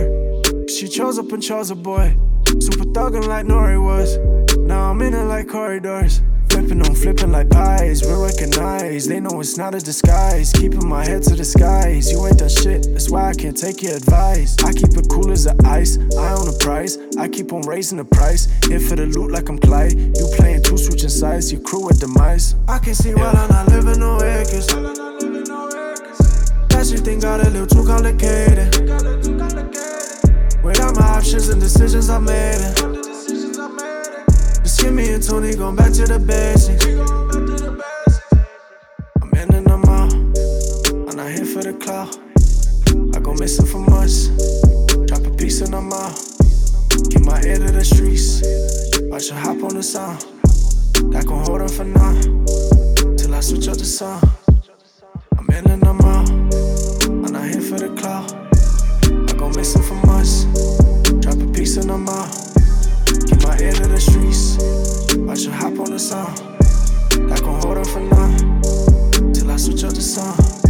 She 0.69 0.87
chose 0.87 1.19
up 1.19 1.31
and 1.31 1.43
chose 1.43 1.69
a 1.69 1.75
boy. 1.75 2.17
Super 2.59 2.85
thuggin' 2.85 3.27
like 3.27 3.45
Nori 3.45 3.83
was. 3.83 4.17
Now 4.57 4.89
I'm 4.89 5.01
in 5.01 5.13
it 5.13 5.25
like 5.25 5.47
corridors. 5.47 6.21
Flipping 6.51 6.81
on 6.81 6.95
flipping 6.95 7.31
like 7.31 7.49
pies, 7.49 8.03
recognize. 8.03 9.07
They 9.07 9.21
know 9.21 9.39
it's 9.39 9.57
not 9.57 9.73
a 9.73 9.79
disguise. 9.79 10.51
Keeping 10.51 10.85
my 10.85 11.05
head 11.05 11.23
to 11.23 11.35
the 11.35 11.45
skies. 11.45 12.11
You 12.11 12.27
ain't 12.27 12.39
done 12.39 12.49
shit, 12.49 12.87
that's 12.91 13.09
why 13.09 13.29
I 13.29 13.33
can't 13.33 13.55
take 13.55 13.81
your 13.81 13.95
advice. 13.95 14.61
I 14.61 14.73
keep 14.73 14.91
it 14.97 15.07
cool 15.09 15.31
as 15.31 15.45
the 15.45 15.55
ice, 15.63 15.97
I 16.17 16.33
own 16.33 16.45
the 16.45 16.57
price. 16.59 16.97
I 17.17 17.29
keep 17.29 17.53
on 17.53 17.61
raising 17.61 17.99
the 17.99 18.03
price. 18.03 18.49
Here 18.67 18.81
for 18.81 18.97
the 18.97 19.05
loot 19.05 19.31
like 19.31 19.47
I'm 19.47 19.59
Clyde. 19.59 19.93
You 19.93 20.27
playing 20.35 20.63
two 20.63 20.77
switching 20.77 21.07
sides, 21.07 21.53
your 21.53 21.61
crew 21.61 21.85
with 21.85 22.01
demise. 22.01 22.55
I 22.67 22.79
can 22.79 22.95
see 22.95 23.15
while 23.15 23.33
I'm 23.33 23.49
not 23.49 23.69
living 23.69 24.01
no 24.01 24.17
acres. 24.17 24.67
That 26.67 26.85
shit 26.85 26.99
thing 26.99 27.21
got 27.21 27.47
a 27.47 27.49
little 27.49 27.65
too 27.65 27.85
complicated. 27.85 28.75
Without 30.61 30.95
my 30.95 31.07
options 31.15 31.47
and 31.47 31.61
decisions 31.61 32.09
I 32.09 32.19
made 32.19 32.59
it. 32.59 33.00
Just 34.81 34.93
me 34.93 35.13
and 35.13 35.21
Tony 35.21 35.53
going 35.53 35.75
back 35.75 35.93
to 35.93 36.05
the 36.07 36.17
basics. 36.17 36.83
I'm 39.21 39.31
in 39.33 39.53
and 39.53 39.67
I'm 39.69 39.85
out. 39.85 40.11
I'm 41.07 41.15
not 41.15 41.29
here 41.29 41.45
for 41.45 41.61
the 41.61 41.73
clout. 41.73 42.17
I 43.15 43.19
go 43.19 43.35
missing 43.35 43.67
for 43.67 43.77
months. 43.77 44.29
Drop 45.05 45.23
a 45.23 45.37
piece 45.37 45.61
and 45.61 45.75
I'm 45.75 45.93
out. 45.93 46.17
Get 47.09 47.21
my 47.21 47.39
ear 47.43 47.59
to 47.59 47.71
the 47.71 47.85
streets. 47.85 48.41
Watch 49.03 49.29
her 49.29 49.39
hop 49.39 49.61
on 49.61 49.75
the 49.75 49.83
sound. 49.83 50.21
That 51.13 51.27
gon' 51.27 51.45
hold 51.45 51.61
her 51.61 51.67
for 51.67 51.85
now. 51.85 52.19
Till 53.17 53.35
I 53.35 53.39
switch 53.41 53.67
up 53.67 53.77
the 53.77 53.85
sound. 53.85 54.27
I'm 55.37 55.47
in 55.49 55.69
and 55.69 55.83
I'm 55.85 56.01
out. 56.01 56.27
I'm 57.05 57.31
not 57.31 57.47
here 57.47 57.61
for 57.61 57.77
the 57.77 57.93
clout. 58.01 58.33
I 59.29 59.33
go 59.37 59.47
missing 59.49 59.83
for 59.83 59.93
months. 60.07 60.45
Drop 61.21 61.39
a 61.39 61.53
piece 61.53 61.77
and 61.77 61.91
I'm 61.91 62.09
out. 62.09 62.60
Get 63.11 63.43
my 63.43 63.57
ear 63.59 63.73
to 63.73 63.87
the 63.87 63.99
streets. 63.99 64.57
Watch 65.17 65.45
her 65.45 65.51
hop 65.51 65.79
on 65.79 65.91
the 65.91 65.99
sound. 65.99 66.37
That 67.29 67.41
gon' 67.41 67.61
hold 67.61 67.77
her 67.77 67.85
for 67.85 67.99
now. 67.99 69.33
Till 69.33 69.51
I 69.51 69.57
switch 69.57 69.83
up 69.83 69.93
the 69.93 70.01
sound. 70.01 70.61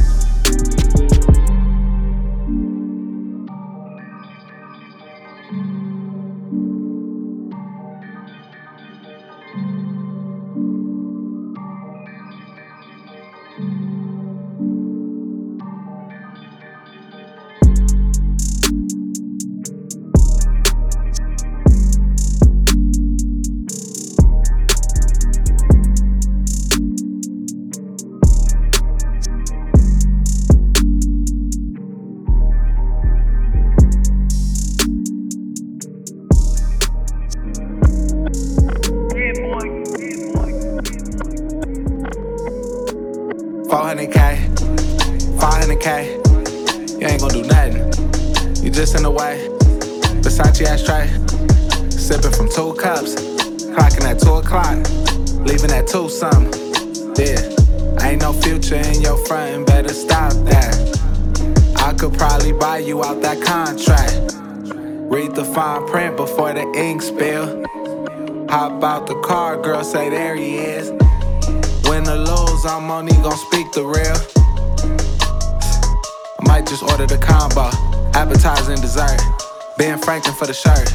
For 80.42 80.48
the 80.48 80.54
shirt. 80.54 80.90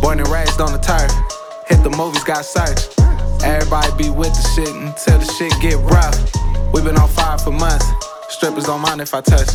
Born 0.00 0.20
and 0.20 0.28
raised 0.28 0.58
on 0.58 0.72
the 0.72 0.78
turf. 0.78 1.12
Hit 1.68 1.84
the 1.84 1.94
movies, 1.98 2.24
got 2.24 2.46
searched. 2.46 2.98
Everybody 3.44 3.92
be 4.04 4.08
with 4.08 4.32
the 4.32 4.44
shit 4.54 4.72
until 4.74 5.18
the 5.18 5.28
shit 5.36 5.52
get 5.60 5.76
rough. 5.84 6.16
We 6.72 6.80
been 6.80 6.96
on 6.96 7.10
fire 7.10 7.36
for 7.36 7.50
months. 7.50 7.84
Strippers 8.30 8.64
don't 8.64 8.80
mind 8.80 9.02
if 9.02 9.12
I 9.12 9.20
touch. 9.20 9.52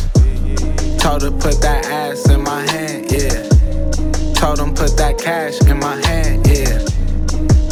Told 1.02 1.22
her 1.22 1.32
put 1.32 1.60
that 1.60 1.86
ass 1.90 2.30
in 2.30 2.44
my 2.44 2.62
hand, 2.70 3.10
yeah. 3.10 3.42
Told 4.34 4.58
them 4.58 4.74
put 4.74 4.96
that 4.98 5.18
cash 5.18 5.60
in 5.62 5.80
my 5.80 5.96
hand, 6.06 6.46
yeah. 6.46 6.78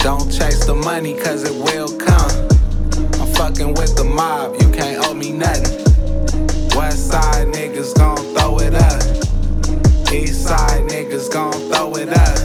Don't 0.02 0.26
chase 0.26 0.66
the 0.66 0.74
money, 0.74 1.14
cause 1.20 1.44
it 1.44 1.54
will 1.54 1.96
come. 1.96 2.34
I'm 3.20 3.32
fucking 3.34 3.74
with 3.74 3.94
the 3.94 4.04
mob, 4.04 4.60
you 4.60 4.69
niggas 11.20 11.32
gon' 11.32 11.52
throw 11.52 11.94
it 11.96 12.08
up. 12.08 12.38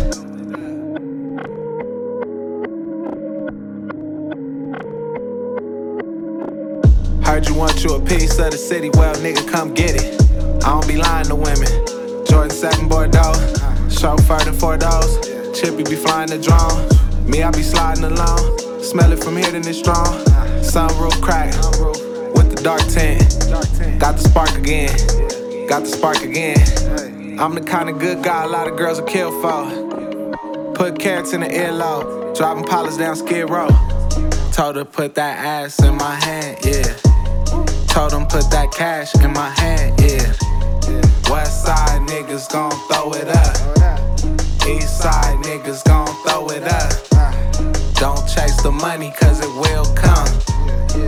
Heard 7.26 7.47
you 7.47 7.55
want 7.55 7.84
you 7.84 7.95
a 7.95 7.99
piece 8.01 8.38
of 8.39 8.51
the 8.51 8.57
city, 8.57 8.89
well, 8.93 9.15
nigga, 9.15 9.49
come 9.49 9.73
get 9.73 9.95
it. 9.95 10.21
I 10.63 10.69
don't 10.69 10.88
be 10.88 10.97
lying 10.97 11.26
to 11.28 11.36
women. 11.36 11.67
Jordan 12.26 12.49
7 12.49 12.88
Bordeaux, 12.88 13.34
chauffeur 13.89 14.39
to 14.39 14.53
four 14.53 14.78
doors. 14.78 15.19
Chippy 15.57 15.84
be 15.84 15.95
flying 15.95 16.30
the 16.30 16.38
drone. 16.38 17.30
Me, 17.30 17.43
I 17.43 17.51
be 17.51 17.63
sliding 17.63 18.03
along. 18.03 18.59
Smell 18.82 19.11
it 19.11 19.23
from 19.23 19.38
here, 19.38 19.51
then 19.51 19.67
it's 19.67 19.80
strong. 19.80 20.05
Sunroof 20.61 21.21
crack 21.21 21.53
with 22.36 22.55
the 22.55 22.61
dark 22.61 22.82
tint. 22.82 23.19
Got 23.99 24.17
the 24.17 24.21
spark 24.21 24.51
again. 24.55 24.95
Got 25.67 25.84
the 25.84 25.89
spark 25.89 26.21
again. 26.21 27.05
I'm 27.38 27.53
the 27.53 27.61
kind 27.61 27.89
of 27.89 27.99
good 27.99 28.23
guy 28.23 28.45
a 28.45 28.47
lot 28.47 28.65
of 28.65 28.77
girls 28.77 29.01
will 29.01 29.07
kill 29.07 29.29
for. 29.41 30.73
Put 30.73 30.97
carats 30.97 31.33
in 31.33 31.41
the 31.41 31.47
earlobe, 31.47 32.33
driving 32.38 32.63
polish 32.63 32.95
down 32.95 33.17
Skid 33.17 33.49
Row. 33.49 33.67
Told 34.53 34.77
her 34.77 34.86
put 34.86 35.15
that 35.15 35.38
ass 35.45 35.77
in 35.83 35.95
my 35.97 36.15
hand, 36.15 36.59
yeah. 36.63 36.95
Told 37.88 38.13
him 38.13 38.25
put 38.27 38.49
that 38.51 38.71
cash 38.71 39.13
in 39.15 39.33
my 39.33 39.49
hand, 39.49 39.99
yeah. 39.99 40.31
West 41.29 41.65
side 41.65 42.07
niggas 42.07 42.49
gon' 42.53 42.71
throw 42.88 43.11
it 43.11 43.27
up. 43.27 44.65
East 44.65 45.01
side 45.01 45.38
niggas 45.43 45.83
gon' 45.83 46.07
throw 46.23 46.47
it 46.51 46.63
up. 46.63 47.95
Don't 47.95 48.25
chase 48.29 48.61
the 48.63 48.71
money, 48.71 49.11
cause 49.19 49.41
it 49.41 49.53
will 49.59 49.86
come. 49.93 50.29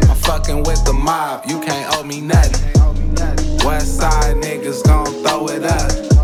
I'm 0.09 0.17
fucking 0.17 0.63
with 0.63 0.83
the 0.83 0.93
mob, 0.93 1.45
you 1.47 1.61
can't 1.61 1.95
owe 1.95 2.03
me 2.03 2.19
nothing. 2.19 2.73
West 3.65 3.95
side 3.95 4.35
niggas 4.35 4.83
gon' 4.83 5.05
throw 5.23 5.47
it 5.47 5.63
up. 5.63 6.16